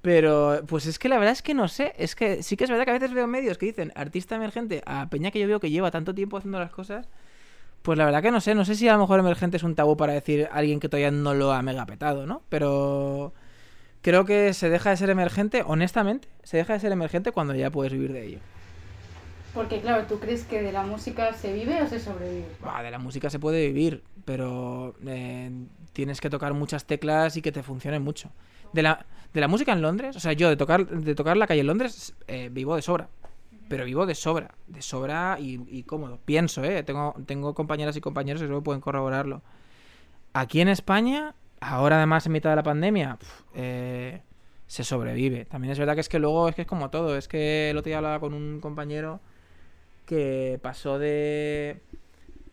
Pero, 0.00 0.62
pues 0.66 0.86
es 0.86 0.98
que 0.98 1.08
la 1.08 1.18
verdad 1.18 1.32
es 1.32 1.42
que 1.42 1.54
no 1.54 1.68
sé. 1.68 1.94
Es 1.98 2.14
que 2.14 2.42
sí 2.42 2.56
que 2.56 2.64
es 2.64 2.70
verdad 2.70 2.84
que 2.84 2.92
a 2.92 2.94
veces 2.94 3.12
veo 3.12 3.26
medios 3.26 3.58
que 3.58 3.66
dicen 3.66 3.92
artista 3.94 4.36
emergente 4.36 4.82
a 4.86 5.10
Peña 5.10 5.30
que 5.30 5.40
yo 5.40 5.48
veo 5.48 5.60
que 5.60 5.70
lleva 5.70 5.90
tanto 5.90 6.14
tiempo 6.14 6.36
haciendo 6.36 6.58
las 6.58 6.70
cosas. 6.70 7.08
Pues 7.88 7.96
la 7.96 8.04
verdad 8.04 8.22
que 8.22 8.30
no 8.30 8.42
sé, 8.42 8.54
no 8.54 8.66
sé 8.66 8.74
si 8.74 8.86
a 8.86 8.92
lo 8.92 8.98
mejor 8.98 9.18
emergente 9.18 9.56
es 9.56 9.62
un 9.62 9.74
tabú 9.74 9.96
para 9.96 10.12
decir 10.12 10.46
a 10.52 10.56
alguien 10.56 10.78
que 10.78 10.90
todavía 10.90 11.10
no 11.10 11.32
lo 11.32 11.52
ha 11.54 11.62
mega 11.62 11.86
petado, 11.86 12.26
¿no? 12.26 12.42
Pero 12.50 13.32
creo 14.02 14.26
que 14.26 14.52
se 14.52 14.68
deja 14.68 14.90
de 14.90 14.98
ser 14.98 15.08
emergente, 15.08 15.62
honestamente, 15.66 16.28
se 16.42 16.58
deja 16.58 16.74
de 16.74 16.80
ser 16.80 16.92
emergente 16.92 17.32
cuando 17.32 17.54
ya 17.54 17.70
puedes 17.70 17.94
vivir 17.94 18.12
de 18.12 18.26
ello. 18.26 18.38
Porque 19.54 19.80
claro, 19.80 20.04
¿tú 20.06 20.20
crees 20.20 20.44
que 20.44 20.60
de 20.60 20.70
la 20.70 20.82
música 20.82 21.32
se 21.32 21.50
vive 21.54 21.80
o 21.80 21.86
se 21.86 21.98
sobrevive? 21.98 22.44
Bah, 22.62 22.82
de 22.82 22.90
la 22.90 22.98
música 22.98 23.30
se 23.30 23.38
puede 23.38 23.68
vivir, 23.68 24.02
pero 24.26 24.94
eh, 25.06 25.50
tienes 25.94 26.20
que 26.20 26.28
tocar 26.28 26.52
muchas 26.52 26.84
teclas 26.84 27.38
y 27.38 27.40
que 27.40 27.52
te 27.52 27.62
funcione 27.62 28.00
mucho. 28.00 28.28
De 28.74 28.82
la, 28.82 29.06
de 29.32 29.40
la 29.40 29.48
música 29.48 29.72
en 29.72 29.80
Londres, 29.80 30.14
o 30.14 30.20
sea, 30.20 30.34
yo 30.34 30.50
de 30.50 30.58
tocar, 30.58 30.86
de 30.86 31.14
tocar 31.14 31.38
la 31.38 31.46
calle 31.46 31.62
en 31.62 31.68
Londres 31.68 32.14
eh, 32.26 32.50
vivo 32.52 32.76
de 32.76 32.82
sobra. 32.82 33.08
Pero 33.68 33.84
vivo 33.84 34.06
de 34.06 34.14
sobra, 34.14 34.54
de 34.66 34.82
sobra 34.82 35.36
y, 35.38 35.82
cómodo. 35.84 36.18
Pienso, 36.24 36.64
¿eh? 36.64 36.82
Tengo, 36.82 37.14
tengo 37.26 37.54
compañeras 37.54 37.96
y 37.96 38.00
compañeros 38.00 38.40
que 38.40 38.48
solo 38.48 38.62
pueden 38.62 38.80
corroborarlo. 38.80 39.42
Aquí 40.32 40.60
en 40.60 40.68
España, 40.68 41.34
ahora 41.60 41.96
además 41.96 42.26
en 42.26 42.32
mitad 42.32 42.50
de 42.50 42.56
la 42.56 42.62
pandemia, 42.62 43.18
eh, 43.54 44.22
se 44.66 44.84
sobrevive. 44.84 45.44
También 45.44 45.72
es 45.72 45.78
verdad 45.78 45.94
que 45.94 46.00
es 46.00 46.08
que 46.08 46.18
luego 46.18 46.48
es 46.48 46.54
que 46.54 46.62
es 46.62 46.68
como 46.68 46.90
todo. 46.90 47.16
Es 47.16 47.28
que 47.28 47.70
el 47.70 47.76
otro 47.76 47.90
día 47.90 47.98
hablaba 47.98 48.20
con 48.20 48.34
un 48.34 48.60
compañero 48.60 49.20
que 50.06 50.58
pasó 50.62 50.98
de, 50.98 51.82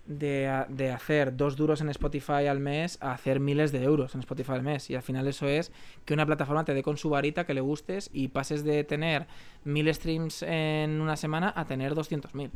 de, 0.06 0.66
de 0.70 0.92
hacer 0.92 1.36
dos 1.36 1.56
duros 1.56 1.82
en 1.82 1.90
Spotify 1.90 2.48
al 2.48 2.60
mes 2.60 2.98
a 3.02 3.12
hacer 3.12 3.40
miles 3.40 3.72
de 3.72 3.84
euros 3.84 4.14
en 4.14 4.20
Spotify 4.20 4.54
al 4.54 4.64
mes. 4.64 4.90
Y 4.90 4.96
al 4.96 5.02
final 5.02 5.28
eso 5.28 5.48
es 5.48 5.72
que 6.06 6.14
una 6.14 6.26
plataforma 6.26 6.66
te 6.66 6.74
dé 6.74 6.84
con 6.84 6.98
su 6.98 7.10
varita, 7.10 7.46
que 7.46 7.54
le 7.54 7.62
gustes 7.62 8.10
y 8.14 8.28
pases 8.30 8.64
de 8.64 8.84
tener 8.84 9.28
mil 9.64 9.94
streams 9.94 10.44
en 10.44 11.02
una 11.02 11.16
semana 11.16 11.54
a 11.56 11.66
tener 11.66 11.96
200.000. 11.96 12.52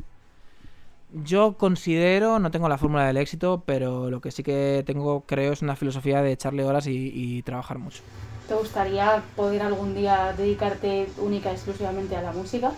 Yo 1.12 1.56
considero, 1.56 2.38
no 2.38 2.52
tengo 2.52 2.68
la 2.68 2.78
fórmula 2.78 3.04
del 3.06 3.16
éxito, 3.16 3.64
pero 3.66 4.10
lo 4.10 4.20
que 4.20 4.30
sí 4.30 4.44
que 4.44 4.84
tengo, 4.86 5.22
creo, 5.26 5.52
es 5.52 5.60
una 5.60 5.74
filosofía 5.74 6.22
de 6.22 6.30
echarle 6.30 6.64
horas 6.64 6.86
y, 6.86 7.10
y 7.12 7.42
trabajar 7.42 7.78
mucho. 7.78 8.02
¿Te 8.46 8.54
gustaría 8.54 9.22
poder 9.34 9.62
algún 9.62 9.94
día 9.94 10.32
dedicarte 10.36 11.08
única 11.18 11.50
y 11.50 11.54
exclusivamente 11.54 12.14
a 12.14 12.22
la 12.22 12.32
música? 12.32 12.72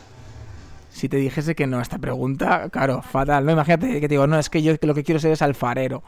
Si 0.92 1.08
te 1.08 1.16
dijese 1.16 1.54
que 1.54 1.66
no 1.66 1.78
a 1.78 1.82
esta 1.82 1.98
pregunta, 1.98 2.68
claro, 2.68 3.00
fatal, 3.00 3.46
¿no? 3.46 3.52
Imagínate 3.52 3.94
que 3.94 4.08
te 4.08 4.14
digo, 4.14 4.26
no, 4.26 4.38
es 4.38 4.50
que 4.50 4.62
yo 4.62 4.74
lo 4.82 4.94
que 4.94 5.02
quiero 5.02 5.18
ser 5.18 5.32
es 5.32 5.40
alfarero. 5.40 6.02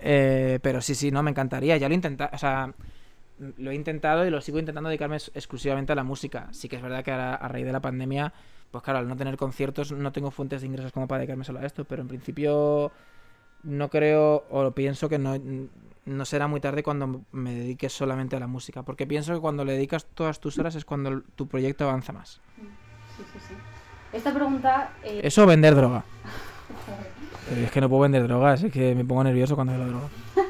Eh, 0.00 0.58
pero 0.62 0.80
sí, 0.80 0.94
sí, 0.94 1.10
no, 1.10 1.22
me 1.22 1.30
encantaría. 1.30 1.76
Ya 1.76 1.88
lo 1.88 1.92
he 1.92 1.96
intentado, 1.96 2.30
o 2.32 2.38
sea, 2.38 2.72
lo 3.58 3.70
he 3.70 3.74
intentado 3.74 4.26
y 4.26 4.30
lo 4.30 4.40
sigo 4.40 4.58
intentando 4.58 4.88
dedicarme 4.88 5.16
ex- 5.16 5.30
exclusivamente 5.34 5.92
a 5.92 5.94
la 5.96 6.04
música. 6.04 6.48
Sí 6.52 6.68
que 6.70 6.76
es 6.76 6.82
verdad 6.82 7.04
que 7.04 7.10
ahora, 7.12 7.34
a 7.34 7.48
raíz 7.48 7.66
de 7.66 7.72
la 7.72 7.80
pandemia, 7.80 8.32
pues 8.70 8.82
claro, 8.82 8.98
al 9.00 9.08
no 9.08 9.16
tener 9.16 9.36
conciertos 9.36 9.92
no 9.92 10.10
tengo 10.10 10.30
fuentes 10.30 10.62
de 10.62 10.68
ingresos 10.68 10.90
como 10.92 11.06
para 11.06 11.18
dedicarme 11.20 11.44
solo 11.44 11.60
a 11.60 11.66
esto, 11.66 11.84
pero 11.84 12.00
en 12.02 12.08
principio 12.08 12.92
no 13.62 13.88
creo 13.90 14.46
o 14.50 14.70
pienso 14.72 15.08
que 15.08 15.18
no, 15.18 15.36
no 16.06 16.24
será 16.24 16.48
muy 16.48 16.60
tarde 16.60 16.82
cuando 16.82 17.24
me 17.30 17.54
dedique 17.54 17.88
solamente 17.90 18.36
a 18.36 18.40
la 18.40 18.46
música, 18.46 18.82
porque 18.82 19.06
pienso 19.06 19.34
que 19.34 19.40
cuando 19.40 19.64
le 19.64 19.72
dedicas 19.74 20.06
todas 20.14 20.40
tus 20.40 20.58
horas 20.58 20.74
es 20.74 20.84
cuando 20.84 21.20
tu 21.36 21.46
proyecto 21.46 21.84
avanza 21.84 22.12
más. 22.12 22.40
Sí, 23.16 23.22
sí, 23.32 23.38
sí. 23.48 23.54
Esta 24.14 24.32
pregunta... 24.32 24.90
eh, 25.02 25.20
Eso 25.24 25.44
vender 25.46 25.74
droga. 25.74 26.04
Eh, 27.50 27.64
Es 27.64 27.70
que 27.70 27.80
no 27.80 27.88
puedo 27.88 28.02
vender 28.02 28.26
drogas, 28.26 28.62
es 28.62 28.72
que 28.72 28.94
me 28.94 29.04
pongo 29.04 29.24
nervioso 29.24 29.54
cuando 29.54 29.72
veo 29.74 29.82
la 29.84 29.88
droga. 29.88 30.08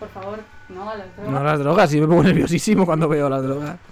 Por 0.00 0.08
favor, 0.10 0.38
no 0.68 0.90
a 0.90 0.94
las 0.96 1.14
drogas. 1.16 1.32
No 1.32 1.44
las 1.44 1.58
drogas, 1.58 1.90
sí 1.90 2.00
me 2.00 2.06
pongo 2.06 2.22
nerviosísimo 2.22 2.84
cuando 2.86 3.08
veo 3.08 3.28
las 3.28 3.42
drogas. 3.42 3.76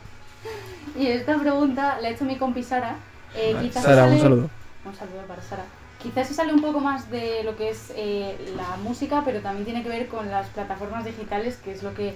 Y 0.96 1.08
esta 1.08 1.36
pregunta 1.38 1.98
la 2.00 2.06
ha 2.06 2.10
hecho 2.12 2.24
mi 2.24 2.36
compi 2.36 2.62
Sara. 2.62 2.94
Eh, 3.34 3.52
Vale, 3.52 3.66
quizás 3.68 3.82
Sara, 3.82 4.04
un 4.04 4.10
sale- 4.10 4.20
saludo. 4.22 4.50
Un 4.84 4.94
saludo 4.94 5.22
para 5.26 5.42
Sara. 5.42 5.64
quizás 6.00 6.28
se 6.28 6.34
sale 6.34 6.52
un 6.52 6.60
poco 6.60 6.78
más 6.78 7.10
de 7.10 7.42
lo 7.42 7.56
que 7.56 7.70
es 7.70 7.92
eh, 7.96 8.36
la 8.56 8.76
música, 8.76 9.22
pero 9.24 9.40
también 9.40 9.64
tiene 9.64 9.82
que 9.82 9.88
ver 9.88 10.06
con 10.06 10.30
las 10.30 10.46
plataformas 10.50 11.04
digitales, 11.04 11.56
que 11.56 11.72
es 11.72 11.82
lo 11.82 11.92
que 11.94 12.14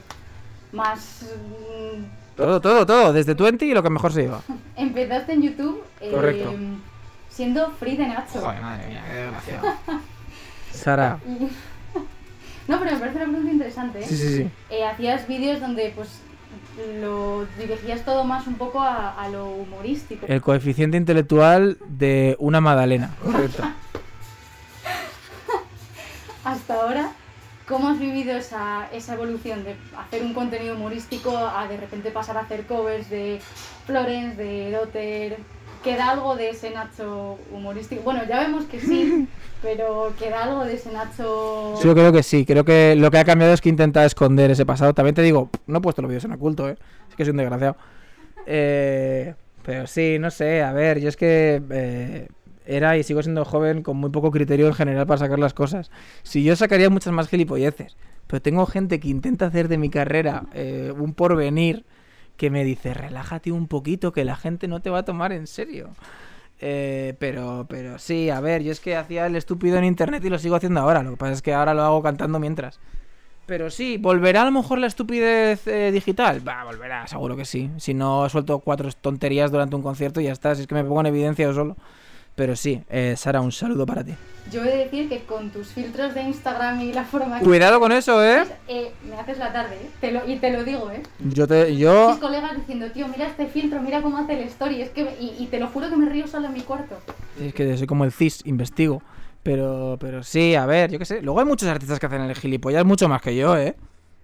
más... 0.70 1.24
mm, 1.24 2.04
Todo, 2.38 2.60
todo, 2.60 2.86
todo. 2.86 3.12
Desde 3.12 3.34
20 3.34 3.66
y 3.66 3.74
lo 3.74 3.82
que 3.82 3.90
mejor 3.90 4.12
se 4.12 4.22
lleva. 4.22 4.40
Empezaste 4.76 5.32
en 5.32 5.42
YouTube 5.42 5.82
eh, 6.00 6.10
Correcto. 6.12 6.54
siendo 7.28 7.70
Free 7.72 7.96
de 7.96 8.06
Nacho. 8.06 8.40
Joder, 8.40 8.62
madre 8.62 8.86
mía, 8.86 9.04
qué 9.08 9.14
desgraciado. 9.14 9.68
Sara. 10.72 11.18
No, 12.68 12.78
pero 12.78 12.92
me 12.92 12.98
parece 12.98 13.16
una 13.16 13.26
pregunta 13.26 13.50
interesante. 13.52 13.98
¿eh? 14.00 14.06
Sí, 14.06 14.16
sí, 14.16 14.36
sí. 14.36 14.50
Eh, 14.70 14.84
hacías 14.86 15.26
vídeos 15.26 15.60
donde 15.60 15.92
pues 15.96 16.20
lo 17.00 17.44
dirigías 17.58 18.04
todo 18.04 18.22
más 18.22 18.46
un 18.46 18.54
poco 18.54 18.80
a, 18.82 19.20
a 19.20 19.28
lo 19.30 19.48
humorístico. 19.48 20.26
El 20.28 20.40
coeficiente 20.40 20.96
intelectual 20.96 21.76
de 21.88 22.36
una 22.38 22.60
magdalena. 22.60 23.10
Correcto. 23.24 23.64
Hasta 26.44 26.74
ahora, 26.74 27.10
¿cómo 27.68 27.88
has 27.88 28.00
vivido 28.00 28.36
esa, 28.36 28.88
esa 28.92 29.14
evolución 29.14 29.62
de 29.62 29.76
hacer 29.96 30.22
un 30.22 30.34
contenido 30.34 30.74
humorístico 30.74 31.36
a 31.36 31.68
de 31.68 31.76
repente 31.76 32.10
pasar 32.10 32.36
a 32.38 32.40
hacer 32.40 32.64
covers 32.64 33.10
de 33.10 33.40
Florence, 33.86 34.36
de 34.42 34.70
Dotter? 34.72 35.36
¿Queda 35.84 36.10
algo 36.10 36.34
de 36.34 36.50
ese 36.50 36.70
Nacho 36.70 37.38
humorístico? 37.52 38.02
Bueno, 38.02 38.22
ya 38.28 38.40
vemos 38.40 38.64
que 38.64 38.80
sí, 38.80 39.28
pero 39.62 40.12
¿queda 40.18 40.44
algo 40.44 40.64
de 40.64 40.74
ese 40.74 40.90
Nacho...? 40.90 41.76
Sí, 41.80 41.86
yo 41.86 41.94
creo 41.94 42.12
que 42.12 42.24
sí. 42.24 42.44
Creo 42.44 42.64
que 42.64 42.96
lo 42.96 43.10
que 43.12 43.18
ha 43.18 43.24
cambiado 43.24 43.54
es 43.54 43.60
que 43.60 43.68
intenta 43.68 44.04
esconder 44.04 44.50
ese 44.50 44.66
pasado. 44.66 44.92
También 44.92 45.14
te 45.14 45.22
digo, 45.22 45.50
no 45.66 45.78
he 45.78 45.80
puesto 45.80 46.02
los 46.02 46.08
vídeos 46.08 46.24
en 46.24 46.32
oculto, 46.32 46.68
¿eh? 46.68 46.76
Es 47.08 47.14
que 47.14 47.24
soy 47.24 47.30
un 47.30 47.36
desgraciado. 47.36 47.76
Eh, 48.44 49.34
pero 49.64 49.86
sí, 49.86 50.18
no 50.18 50.32
sé. 50.32 50.62
A 50.62 50.72
ver, 50.72 50.98
yo 50.98 51.08
es 51.08 51.16
que 51.16 51.62
eh, 51.70 52.28
era 52.68 52.96
y 52.96 53.02
sigo 53.02 53.22
siendo 53.22 53.44
joven 53.44 53.82
con 53.82 53.96
muy 53.96 54.10
poco 54.10 54.30
criterio 54.30 54.66
en 54.66 54.74
general 54.74 55.06
para 55.06 55.18
sacar 55.18 55.38
las 55.38 55.54
cosas. 55.54 55.90
Si 56.22 56.44
yo 56.44 56.54
sacaría 56.54 56.90
muchas 56.90 57.12
más 57.12 57.28
gilipolleces. 57.28 57.96
Pero 58.26 58.42
tengo 58.42 58.66
gente 58.66 59.00
que 59.00 59.08
intenta 59.08 59.46
hacer 59.46 59.68
de 59.68 59.78
mi 59.78 59.88
carrera 59.88 60.44
eh, 60.52 60.92
un 60.96 61.14
porvenir 61.14 61.86
que 62.36 62.50
me 62.50 62.62
dice, 62.62 62.94
relájate 62.94 63.50
un 63.50 63.66
poquito, 63.66 64.12
que 64.12 64.24
la 64.24 64.36
gente 64.36 64.68
no 64.68 64.80
te 64.80 64.90
va 64.90 64.98
a 64.98 65.04
tomar 65.04 65.32
en 65.32 65.46
serio. 65.46 65.90
Eh, 66.60 67.14
pero, 67.18 67.66
pero 67.68 67.98
sí, 67.98 68.30
a 68.30 68.40
ver, 68.40 68.62
yo 68.62 68.70
es 68.70 68.80
que 68.80 68.96
hacía 68.96 69.26
el 69.26 69.34
estúpido 69.34 69.78
en 69.78 69.84
internet 69.84 70.22
y 70.24 70.28
lo 70.28 70.38
sigo 70.38 70.54
haciendo 70.54 70.80
ahora. 70.80 71.02
Lo 71.02 71.12
que 71.12 71.16
pasa 71.16 71.32
es 71.32 71.42
que 71.42 71.54
ahora 71.54 71.72
lo 71.72 71.82
hago 71.82 72.02
cantando 72.02 72.38
mientras. 72.38 72.78
Pero 73.46 73.70
sí, 73.70 73.96
¿volverá 73.96 74.42
a 74.42 74.44
lo 74.44 74.50
mejor 74.50 74.78
la 74.78 74.88
estupidez 74.88 75.66
eh, 75.66 75.90
digital? 75.90 76.46
Va, 76.46 76.64
volverá, 76.64 77.06
seguro 77.06 77.34
que 77.34 77.46
sí. 77.46 77.70
Si 77.78 77.94
no 77.94 78.28
suelto 78.28 78.58
cuatro 78.58 78.90
tonterías 78.92 79.50
durante 79.50 79.74
un 79.74 79.82
concierto 79.82 80.20
y 80.20 80.24
ya 80.24 80.32
está. 80.32 80.54
Si 80.54 80.60
es 80.60 80.66
que 80.66 80.74
me 80.74 80.84
pongo 80.84 81.00
en 81.00 81.06
evidencia 81.06 81.46
yo 81.46 81.54
solo. 81.54 81.76
Pero 82.38 82.54
sí, 82.54 82.80
eh, 82.88 83.14
Sara, 83.16 83.40
un 83.40 83.50
saludo 83.50 83.84
para 83.84 84.04
ti. 84.04 84.14
Yo 84.52 84.62
he 84.64 84.68
de 84.68 84.76
decir 84.84 85.08
que 85.08 85.24
con 85.24 85.50
tus 85.50 85.66
filtros 85.68 86.14
de 86.14 86.22
Instagram 86.22 86.80
y 86.82 86.92
la 86.92 87.02
forma 87.02 87.40
que 87.40 87.44
Cuidado 87.44 87.80
con 87.80 87.90
eso, 87.90 88.24
¿eh? 88.24 88.36
haces, 88.38 88.54
eh, 88.68 88.92
me 89.10 89.16
haces 89.16 89.38
la 89.38 89.52
tarde, 89.52 89.74
¿eh? 89.74 89.90
Te 90.00 90.12
lo, 90.12 90.24
y 90.24 90.36
te 90.36 90.52
lo 90.52 90.62
digo, 90.62 90.88
¿eh? 90.92 91.02
Yo 91.18 91.48
te, 91.48 91.76
yo, 91.76 92.10
Mis 92.12 92.18
colegas 92.20 92.56
diciendo, 92.56 92.86
tío, 92.92 93.08
mira 93.08 93.26
este 93.26 93.46
filtro, 93.48 93.82
mira 93.82 94.02
cómo 94.02 94.18
hace 94.18 94.34
el 94.34 94.44
story. 94.44 94.80
Es 94.80 94.90
que, 94.90 95.02
me- 95.02 95.16
y, 95.20 95.34
y 95.40 95.46
te 95.46 95.58
lo 95.58 95.66
juro 95.66 95.90
que 95.90 95.96
me 95.96 96.08
río 96.08 96.28
solo 96.28 96.46
en 96.46 96.54
mi 96.54 96.60
cuarto. 96.60 96.96
es 97.40 97.52
que 97.52 97.76
soy 97.76 97.88
como 97.88 98.04
el 98.04 98.12
CIS, 98.12 98.46
investigo. 98.46 99.02
Pero, 99.42 99.96
pero 100.00 100.22
sí, 100.22 100.54
a 100.54 100.64
ver, 100.64 100.92
yo 100.92 101.00
qué 101.00 101.04
sé. 101.06 101.20
Luego 101.22 101.40
hay 101.40 101.46
muchos 101.46 101.68
artistas 101.68 101.98
que 101.98 102.06
hacen 102.06 102.22
el 102.22 102.36
gilipollas 102.36 102.84
mucho 102.84 103.08
más 103.08 103.20
que 103.20 103.34
yo, 103.34 103.56
¿eh? 103.56 103.74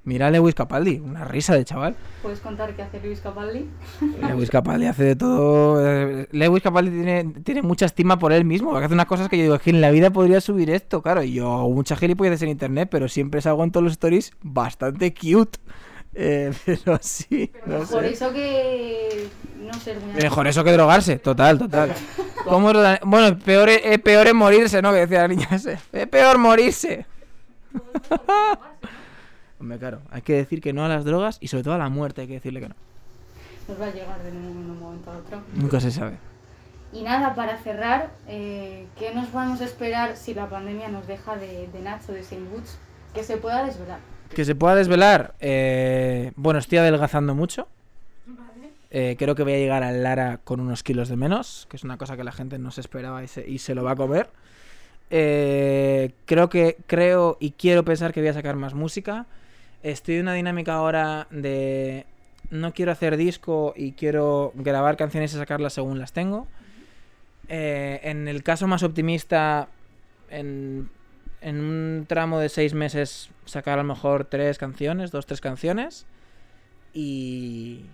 Mira 0.06 0.26
a 0.26 0.30
Lewis 0.30 0.54
Capaldi, 0.54 0.98
una 0.98 1.24
risa 1.24 1.54
de 1.54 1.64
chaval. 1.64 1.96
¿Puedes 2.22 2.40
contar 2.40 2.76
qué 2.76 2.82
hace 2.82 3.00
Luis 3.00 3.20
Capaldi? 3.20 3.66
Lewis 4.28 4.50
Capaldi 4.50 4.84
hace 4.86 5.02
de 5.04 5.16
todo. 5.16 5.82
eh, 5.86 6.28
Lewis 6.32 6.62
Capaldi 6.62 6.90
tiene, 6.90 7.24
tiene 7.42 7.62
mucha 7.62 7.86
estima 7.86 8.18
por 8.18 8.32
él 8.32 8.44
mismo. 8.44 8.70
porque 8.70 8.84
Hace 8.84 8.94
unas 8.94 9.06
cosas 9.06 9.28
que 9.30 9.38
yo 9.38 9.44
digo, 9.44 9.54
es 9.54 9.62
que 9.62 9.70
en 9.70 9.80
la 9.80 9.90
vida 9.90 10.10
podría 10.10 10.42
subir 10.42 10.68
esto, 10.70 11.00
claro. 11.00 11.22
Y 11.22 11.32
yo 11.32 11.50
hago 11.50 11.70
muchas 11.70 11.98
gilipollas 11.98 12.42
en 12.42 12.50
internet, 12.50 12.88
pero 12.90 13.08
siempre 13.08 13.40
salgo 13.40 13.64
en 13.64 13.70
todos 13.72 13.84
los 13.84 13.92
stories 13.94 14.32
bastante 14.42 15.14
cute. 15.14 15.58
Eh, 16.14 16.52
pero 16.66 16.98
sí, 17.00 17.50
no 17.64 17.78
Por 17.78 17.86
sé. 18.02 18.08
eso 18.12 18.32
que 18.32 19.26
no 19.58 19.72
ser 19.74 19.98
muy 20.00 20.22
Mejor 20.22 20.46
eso 20.46 20.62
que 20.64 20.72
drogarse, 20.72 21.18
total, 21.18 21.58
total. 21.58 21.92
¿Cómo 22.44 22.74
lo 22.74 22.82
bueno, 23.06 23.38
peor 23.38 23.70
es, 23.70 23.80
eh, 23.84 23.98
peor 23.98 24.26
es 24.26 24.34
morirse, 24.34 24.82
¿no? 24.82 24.92
Que 24.92 24.98
decía 24.98 25.22
la 25.22 25.28
niña. 25.28 25.48
Es 25.50 26.06
peor 26.08 26.36
morirse. 26.36 27.06
Hombre, 29.64 29.78
claro, 29.78 30.02
hay 30.10 30.20
que 30.20 30.34
decir 30.34 30.60
que 30.60 30.74
no 30.74 30.84
a 30.84 30.88
las 30.88 31.06
drogas 31.06 31.38
y 31.40 31.48
sobre 31.48 31.64
todo 31.64 31.72
a 31.72 31.78
la 31.78 31.88
muerte 31.88 32.20
hay 32.20 32.26
que 32.26 32.34
decirle 32.34 32.60
que 32.60 32.68
no. 32.68 32.74
nos 33.66 33.80
va 33.80 33.86
a 33.86 33.90
llegar 33.94 34.22
de 34.22 34.30
un, 34.30 34.78
momento 34.78 35.10
a 35.10 35.16
otro. 35.16 35.40
Nunca 35.54 35.80
se 35.80 35.90
sabe. 35.90 36.18
Y 36.92 37.00
nada, 37.00 37.34
para 37.34 37.56
cerrar, 37.56 38.10
eh, 38.28 38.86
¿qué 38.98 39.14
nos 39.14 39.32
vamos 39.32 39.62
a 39.62 39.64
esperar 39.64 40.18
si 40.18 40.34
la 40.34 40.50
pandemia 40.50 40.88
nos 40.88 41.06
deja 41.06 41.38
de, 41.38 41.66
de 41.72 41.80
Nacho, 41.80 42.12
de 42.12 42.22
Saint 42.22 42.46
Woods? 42.52 42.76
Que 43.14 43.24
se 43.24 43.38
pueda 43.38 43.64
desvelar. 43.64 44.00
Que 44.34 44.44
se 44.44 44.54
pueda 44.54 44.74
desvelar. 44.74 45.34
eh, 45.40 46.32
bueno, 46.36 46.58
estoy 46.58 46.76
adelgazando 46.76 47.34
mucho. 47.34 47.66
Eh, 48.90 49.16
creo 49.18 49.34
que 49.34 49.44
voy 49.44 49.54
a 49.54 49.58
llegar 49.58 49.82
al 49.82 50.02
Lara 50.02 50.40
con 50.44 50.60
unos 50.60 50.82
kilos 50.82 51.08
de 51.08 51.16
menos, 51.16 51.66
que 51.70 51.78
es 51.78 51.84
una 51.84 51.96
cosa 51.96 52.18
que 52.18 52.24
la 52.24 52.32
gente 52.32 52.58
no 52.58 52.70
se 52.70 52.82
esperaba 52.82 53.24
y 53.24 53.28
se, 53.28 53.48
y 53.48 53.60
se 53.60 53.74
lo 53.74 53.82
va 53.82 53.92
a 53.92 53.96
comer. 53.96 54.28
Eh, 55.08 56.12
creo 56.26 56.48
que 56.50 56.76
creo 56.86 57.36
y 57.40 57.52
quiero 57.52 57.84
pensar 57.84 58.12
que 58.12 58.20
voy 58.20 58.28
a 58.28 58.34
sacar 58.34 58.56
más 58.56 58.74
música. 58.74 59.24
Estoy 59.84 60.14
en 60.14 60.22
una 60.22 60.32
dinámica 60.32 60.72
ahora 60.72 61.28
de 61.30 62.06
no 62.48 62.72
quiero 62.72 62.90
hacer 62.90 63.18
disco 63.18 63.74
y 63.76 63.92
quiero 63.92 64.50
grabar 64.54 64.96
canciones 64.96 65.34
y 65.34 65.36
sacarlas 65.36 65.74
según 65.74 65.98
las 65.98 66.14
tengo. 66.14 66.48
Eh, 67.50 68.00
en 68.02 68.26
el 68.26 68.42
caso 68.42 68.66
más 68.66 68.82
optimista, 68.82 69.68
en, 70.30 70.88
un 71.42 72.06
tramo 72.08 72.38
de 72.38 72.48
seis 72.48 72.72
meses 72.72 73.28
sacar 73.44 73.74
a 73.74 73.82
lo 73.82 73.88
mejor 73.88 74.24
tres 74.24 74.56
canciones, 74.56 75.10
dos, 75.10 75.26
tres 75.26 75.42
canciones. 75.42 76.06
Y, 76.94 77.84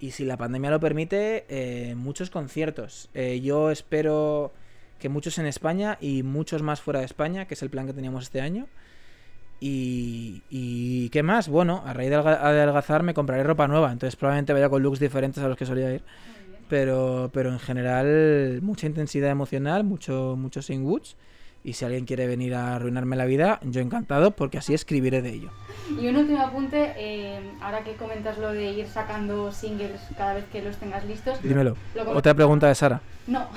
y 0.00 0.10
si 0.10 0.24
la 0.24 0.36
pandemia 0.36 0.70
lo 0.70 0.80
permite, 0.80 1.44
eh, 1.48 1.94
muchos 1.94 2.28
conciertos. 2.28 3.08
Eh, 3.14 3.40
yo 3.40 3.70
espero 3.70 4.52
que 4.98 5.08
muchos 5.08 5.38
en 5.38 5.46
España 5.46 5.96
y 6.00 6.24
muchos 6.24 6.62
más 6.62 6.80
fuera 6.80 6.98
de 6.98 7.06
España, 7.06 7.46
que 7.46 7.54
es 7.54 7.62
el 7.62 7.70
plan 7.70 7.86
que 7.86 7.92
teníamos 7.92 8.24
este 8.24 8.40
año. 8.40 8.66
Y, 9.58 10.42
y 10.50 11.08
qué 11.10 11.22
más, 11.22 11.48
bueno, 11.48 11.82
a 11.86 11.92
raíz 11.94 12.10
de 12.10 12.16
adelgazar 12.16 13.02
me 13.02 13.14
compraré 13.14 13.42
ropa 13.42 13.66
nueva, 13.66 13.90
entonces 13.90 14.16
probablemente 14.16 14.52
vaya 14.52 14.68
con 14.68 14.82
looks 14.82 15.00
diferentes 15.00 15.42
a 15.42 15.48
los 15.48 15.56
que 15.56 15.64
solía 15.64 15.94
ir. 15.94 16.02
Pero, 16.68 17.30
pero 17.32 17.52
en 17.52 17.60
general, 17.60 18.60
mucha 18.62 18.86
intensidad 18.86 19.30
emocional, 19.30 19.84
mucho, 19.84 20.34
mucho 20.36 20.62
Sing 20.62 20.84
Woods. 20.84 21.16
Y 21.62 21.72
si 21.72 21.84
alguien 21.84 22.04
quiere 22.04 22.28
venir 22.28 22.54
a 22.54 22.76
arruinarme 22.76 23.16
la 23.16 23.24
vida, 23.24 23.58
yo 23.64 23.80
encantado, 23.80 24.30
porque 24.30 24.58
así 24.58 24.72
escribiré 24.72 25.20
de 25.20 25.30
ello. 25.30 25.50
Y 26.00 26.06
un 26.06 26.16
último 26.16 26.40
apunte, 26.40 26.92
eh, 26.96 27.40
ahora 27.60 27.82
que 27.82 27.94
comentas 27.94 28.38
lo 28.38 28.52
de 28.52 28.70
ir 28.70 28.86
sacando 28.86 29.50
singles 29.50 30.00
cada 30.16 30.34
vez 30.34 30.44
que 30.44 30.62
los 30.62 30.76
tengas 30.76 31.04
listos. 31.04 31.42
Dímelo. 31.42 31.76
Otra 32.14 32.34
pregunta 32.34 32.68
de 32.68 32.76
Sara. 32.76 33.00
No, 33.26 33.48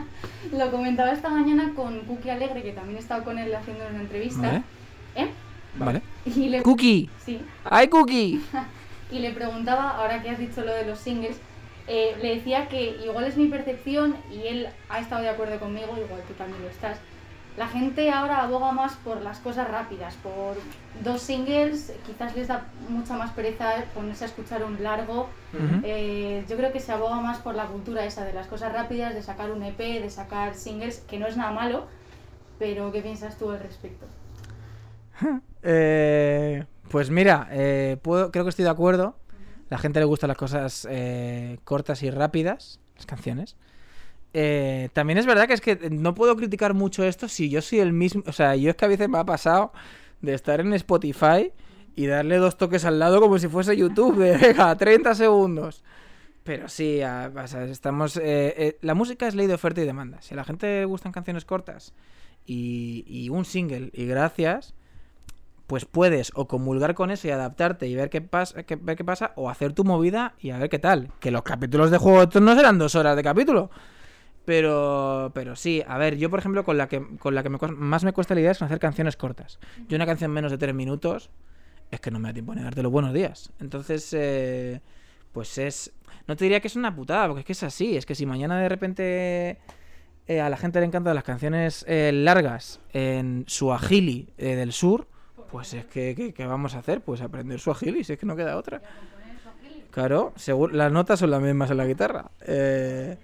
lo 0.52 0.70
comentaba 0.70 1.12
esta 1.12 1.28
mañana 1.28 1.74
con 1.76 2.00
Cookie 2.06 2.30
Alegre, 2.30 2.62
que 2.62 2.72
también 2.72 2.96
he 2.96 3.00
estado 3.00 3.24
con 3.24 3.38
él 3.38 3.54
haciendo 3.54 3.84
una 3.90 4.00
entrevista. 4.00 4.62
¿Eh? 5.14 5.30
Vale. 5.76 6.02
Y 6.24 6.48
le, 6.48 6.62
Cookie. 6.62 7.08
sí, 7.24 7.40
¡Ay, 7.64 7.88
Cookie! 7.88 8.40
y 9.10 9.18
le 9.18 9.32
preguntaba, 9.32 9.90
ahora 9.90 10.22
que 10.22 10.30
has 10.30 10.38
dicho 10.38 10.62
lo 10.62 10.72
de 10.72 10.84
los 10.84 10.98
singles, 10.98 11.38
eh, 11.86 12.16
le 12.20 12.36
decía 12.36 12.68
que 12.68 12.98
igual 13.04 13.24
es 13.24 13.36
mi 13.36 13.46
percepción 13.46 14.16
y 14.30 14.46
él 14.46 14.68
ha 14.88 15.00
estado 15.00 15.22
de 15.22 15.28
acuerdo 15.28 15.58
conmigo, 15.58 15.96
igual 15.96 16.22
tú 16.28 16.34
también 16.34 16.62
lo 16.62 16.68
estás. 16.68 16.98
La 17.56 17.66
gente 17.66 18.10
ahora 18.10 18.42
aboga 18.42 18.70
más 18.70 18.94
por 18.96 19.20
las 19.22 19.40
cosas 19.40 19.68
rápidas, 19.68 20.14
por 20.22 20.56
dos 21.02 21.20
singles, 21.20 21.92
quizás 22.06 22.36
les 22.36 22.48
da 22.48 22.66
mucha 22.88 23.16
más 23.16 23.32
pereza 23.32 23.84
ponerse 23.92 24.24
a 24.24 24.28
escuchar 24.28 24.62
un 24.62 24.82
largo. 24.82 25.28
Eh, 25.82 26.44
yo 26.48 26.56
creo 26.56 26.72
que 26.72 26.78
se 26.78 26.92
aboga 26.92 27.16
más 27.16 27.38
por 27.38 27.56
la 27.56 27.66
cultura 27.66 28.04
esa 28.04 28.24
de 28.24 28.32
las 28.32 28.46
cosas 28.46 28.72
rápidas, 28.72 29.14
de 29.14 29.22
sacar 29.22 29.50
un 29.50 29.62
EP, 29.64 29.78
de 29.78 30.10
sacar 30.10 30.54
singles, 30.54 31.04
que 31.08 31.18
no 31.18 31.26
es 31.26 31.36
nada 31.36 31.50
malo, 31.50 31.86
pero 32.58 32.92
¿qué 32.92 33.02
piensas 33.02 33.36
tú 33.36 33.50
al 33.50 33.58
respecto? 33.58 34.06
Eh, 35.62 36.64
pues 36.90 37.10
mira, 37.10 37.46
eh, 37.50 37.98
creo 38.02 38.30
que 38.30 38.48
estoy 38.48 38.64
de 38.64 38.70
acuerdo. 38.70 39.18
La 39.68 39.76
gente 39.76 39.98
le 40.00 40.06
gustan 40.06 40.28
las 40.28 40.38
cosas 40.38 40.88
eh, 40.90 41.58
cortas 41.64 42.02
y 42.02 42.10
rápidas, 42.10 42.80
las 42.96 43.04
canciones. 43.04 43.56
También 44.94 45.18
es 45.18 45.26
verdad 45.26 45.46
que 45.46 45.52
es 45.52 45.60
que 45.60 45.90
no 45.90 46.14
puedo 46.14 46.34
criticar 46.36 46.72
mucho 46.72 47.04
esto 47.04 47.28
si 47.28 47.50
yo 47.50 47.60
soy 47.60 47.80
el 47.80 47.92
mismo. 47.92 48.22
O 48.26 48.32
sea, 48.32 48.56
yo 48.56 48.70
es 48.70 48.76
que 48.76 48.84
a 48.86 48.88
veces 48.88 49.08
me 49.10 49.18
ha 49.18 49.24
pasado 49.24 49.72
de 50.22 50.32
estar 50.32 50.60
en 50.60 50.72
Spotify 50.72 51.52
y 51.94 52.06
darle 52.06 52.38
dos 52.38 52.56
toques 52.56 52.84
al 52.86 52.98
lado 52.98 53.20
como 53.20 53.38
si 53.38 53.48
fuese 53.48 53.76
YouTube, 53.76 54.16
de 54.16 54.36
venga, 54.38 54.74
30 54.76 55.14
segundos. 55.14 55.84
Pero 56.42 56.68
sí, 56.70 57.02
a- 57.02 57.30
estamos. 57.68 58.18
la 58.80 58.94
música 58.94 59.28
es 59.28 59.34
ley 59.34 59.46
de 59.46 59.54
oferta 59.54 59.82
y 59.82 59.84
demanda. 59.84 60.22
Si 60.22 60.32
a 60.32 60.38
la 60.38 60.44
gente 60.44 60.66
le 60.80 60.84
gustan 60.86 61.12
canciones 61.12 61.44
cortas 61.44 61.92
y 62.46 63.28
un 63.30 63.44
single 63.44 63.90
y 63.92 64.06
gracias, 64.06 64.74
pues 65.70 65.84
puedes 65.84 66.32
o 66.34 66.48
comulgar 66.48 66.96
con 66.96 67.12
eso 67.12 67.28
y 67.28 67.30
adaptarte 67.30 67.86
y 67.86 67.94
ver 67.94 68.10
qué, 68.10 68.20
pasa, 68.20 68.56
ver 68.80 68.96
qué 68.96 69.04
pasa, 69.04 69.32
o 69.36 69.48
hacer 69.48 69.72
tu 69.72 69.84
movida 69.84 70.34
y 70.40 70.50
a 70.50 70.58
ver 70.58 70.68
qué 70.68 70.80
tal. 70.80 71.12
Que 71.20 71.30
los 71.30 71.44
capítulos 71.44 71.92
de 71.92 71.98
Juego 71.98 72.18
de 72.18 72.26
Tronos 72.26 72.58
eran 72.58 72.76
dos 72.76 72.96
horas 72.96 73.14
de 73.14 73.22
capítulo. 73.22 73.70
Pero, 74.44 75.30
pero 75.32 75.54
sí, 75.54 75.80
a 75.86 75.96
ver, 75.96 76.16
yo 76.16 76.28
por 76.28 76.40
ejemplo 76.40 76.64
con 76.64 76.76
la 76.76 76.88
que, 76.88 77.16
con 77.20 77.36
la 77.36 77.44
que 77.44 77.50
más 77.50 78.02
me 78.02 78.12
cuesta 78.12 78.34
la 78.34 78.40
idea 78.40 78.50
es 78.50 78.60
hacer 78.60 78.80
canciones 78.80 79.16
cortas. 79.16 79.60
Yo 79.88 79.94
una 79.94 80.06
canción 80.06 80.32
menos 80.32 80.50
de 80.50 80.58
tres 80.58 80.74
minutos 80.74 81.30
es 81.92 82.00
que 82.00 82.10
no 82.10 82.18
me 82.18 82.30
da 82.30 82.32
tiempo 82.32 82.52
ni 82.52 82.64
darte 82.64 82.82
los 82.82 82.90
buenos 82.90 83.14
días. 83.14 83.52
Entonces, 83.60 84.12
eh, 84.12 84.80
pues 85.30 85.56
es... 85.56 85.92
No 86.26 86.34
te 86.34 86.46
diría 86.46 86.58
que 86.58 86.66
es 86.66 86.74
una 86.74 86.96
putada, 86.96 87.28
porque 87.28 87.42
es 87.42 87.46
que 87.46 87.52
es 87.52 87.62
así. 87.62 87.96
Es 87.96 88.06
que 88.06 88.16
si 88.16 88.26
mañana 88.26 88.58
de 88.58 88.68
repente 88.68 89.58
eh, 90.30 90.40
a 90.40 90.48
la 90.48 90.56
gente 90.56 90.78
le 90.78 90.86
encantan 90.86 91.16
las 91.16 91.24
canciones 91.24 91.84
eh, 91.88 92.12
largas 92.12 92.78
en 92.92 93.42
Suajili 93.48 94.32
eh, 94.38 94.54
del 94.54 94.72
sur, 94.72 95.08
pues 95.50 95.74
es 95.74 95.86
que, 95.86 96.14
que- 96.14 96.32
¿qué 96.32 96.46
vamos 96.46 96.74
a 96.74 96.78
hacer? 96.78 97.00
Pues 97.02 97.20
aprender 97.20 97.58
Suajili, 97.60 98.04
si 98.04 98.12
es 98.14 98.18
que 98.18 98.26
no 98.26 98.36
queda 98.36 98.56
otra. 98.56 98.80
Claro, 99.90 100.32
seguro, 100.36 100.74
las 100.74 100.92
notas 100.92 101.18
son 101.18 101.30
las 101.30 101.42
mismas 101.42 101.70
en 101.70 101.76
la 101.76 101.86
guitarra. 101.86 102.30
Eh, 102.46 103.16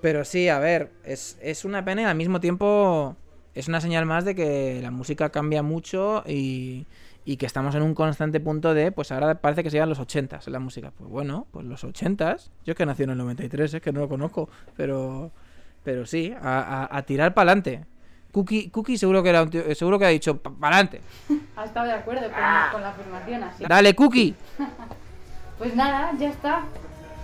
pero 0.00 0.24
sí, 0.24 0.48
a 0.48 0.58
ver, 0.58 0.92
es, 1.02 1.38
es 1.42 1.64
una 1.64 1.84
pena 1.84 2.02
y 2.02 2.04
al 2.04 2.16
mismo 2.16 2.40
tiempo 2.40 3.16
es 3.54 3.68
una 3.68 3.80
señal 3.80 4.06
más 4.06 4.24
de 4.24 4.34
que 4.34 4.80
la 4.82 4.90
música 4.90 5.30
cambia 5.30 5.62
mucho 5.62 6.22
y, 6.26 6.86
y 7.24 7.36
que 7.36 7.46
estamos 7.46 7.74
en 7.74 7.82
un 7.82 7.94
constante 7.94 8.40
punto 8.40 8.72
de, 8.74 8.92
pues 8.92 9.10
ahora 9.12 9.40
parece 9.40 9.62
que 9.62 9.70
se 9.70 9.76
llevan 9.76 9.88
los 9.90 9.98
80 9.98 10.40
en 10.46 10.52
la 10.52 10.58
música. 10.60 10.92
Pues 10.96 11.10
bueno, 11.10 11.46
pues 11.50 11.66
los 11.66 11.82
80 11.84 12.36
yo 12.64 12.72
es 12.72 12.76
que 12.76 12.86
nací 12.86 13.02
en 13.02 13.10
el 13.10 13.18
93, 13.18 13.74
es 13.74 13.82
que 13.82 13.92
no 13.92 14.00
lo 14.00 14.08
conozco, 14.08 14.48
pero, 14.76 15.32
pero 15.82 16.06
sí, 16.06 16.32
a, 16.40 16.84
a- 16.84 16.96
a 16.96 17.02
tirar 17.02 17.34
para 17.34 17.50
adelante. 17.52 17.84
Cookie, 18.32 18.70
Cookie 18.70 18.96
seguro 18.98 19.22
que 19.22 19.28
era 19.28 19.42
un 19.42 19.50
tío- 19.50 19.74
seguro 19.74 19.98
que 19.98 20.06
ha 20.06 20.08
dicho 20.08 20.36
para 20.38 20.76
adelante. 20.76 21.00
Ha 21.56 21.64
estado 21.64 21.86
de 21.86 21.92
acuerdo 21.92 22.22
con, 22.22 22.32
con 22.72 22.82
la 22.82 22.88
afirmación 22.90 23.44
así. 23.44 23.64
Dale, 23.68 23.94
Cookie. 23.94 24.34
Pues 25.58 25.76
nada, 25.76 26.10
ya 26.18 26.28
está. 26.30 26.62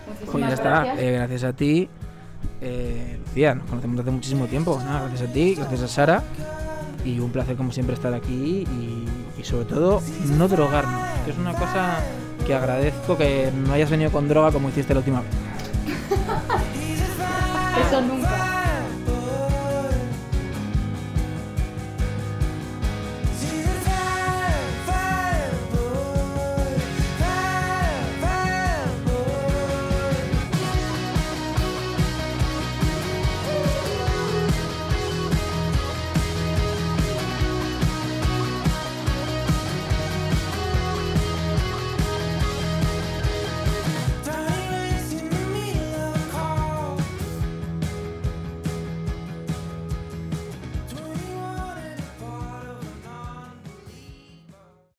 Muchísimas 0.07 0.31
Pues 0.31 0.47
ya 0.49 0.55
está, 0.55 0.71
gracias. 0.85 0.99
eh, 1.01 1.13
gracias 1.13 1.45
a 1.45 1.53
ti, 1.55 1.89
eh, 2.61 3.19
Lucía, 3.27 3.55
nos 3.57 3.65
conocemos 3.69 3.97
desde 3.97 4.09
hace 4.11 4.15
muchísimo 4.15 4.47
tiempo. 4.47 4.79
Nada, 4.85 5.09
gracias 5.09 5.29
a 5.29 5.33
ti, 5.33 5.55
gracias 5.57 5.83
a 5.83 5.89
Sara. 5.89 6.23
Y 7.05 7.19
un 7.21 7.31
placer 7.33 7.57
como 7.57 7.73
siempre 7.73 7.95
estar 7.95 8.13
aquí 8.15 8.65
y, 8.71 9.07
y 9.41 9.45
sobre 9.45 9.65
todo 9.65 10.01
no 10.37 10.47
drogarnos, 10.47 11.03
que 11.25 11.31
es 11.33 11.39
una 11.39 11.53
cosa 11.55 11.99
que 12.47 12.55
agradezco 12.55 13.17
que 13.19 13.51
no 13.53 13.73
hayas 13.73 13.91
venido 13.91 14.13
con 14.13 14.29
droga 14.29 14.53
como 14.53 14.69
hiciste 14.69 14.95
la 14.95 15.01
última 15.01 15.23
vez. 15.23 15.31
Eso 17.89 18.01
nunca. 18.03 18.48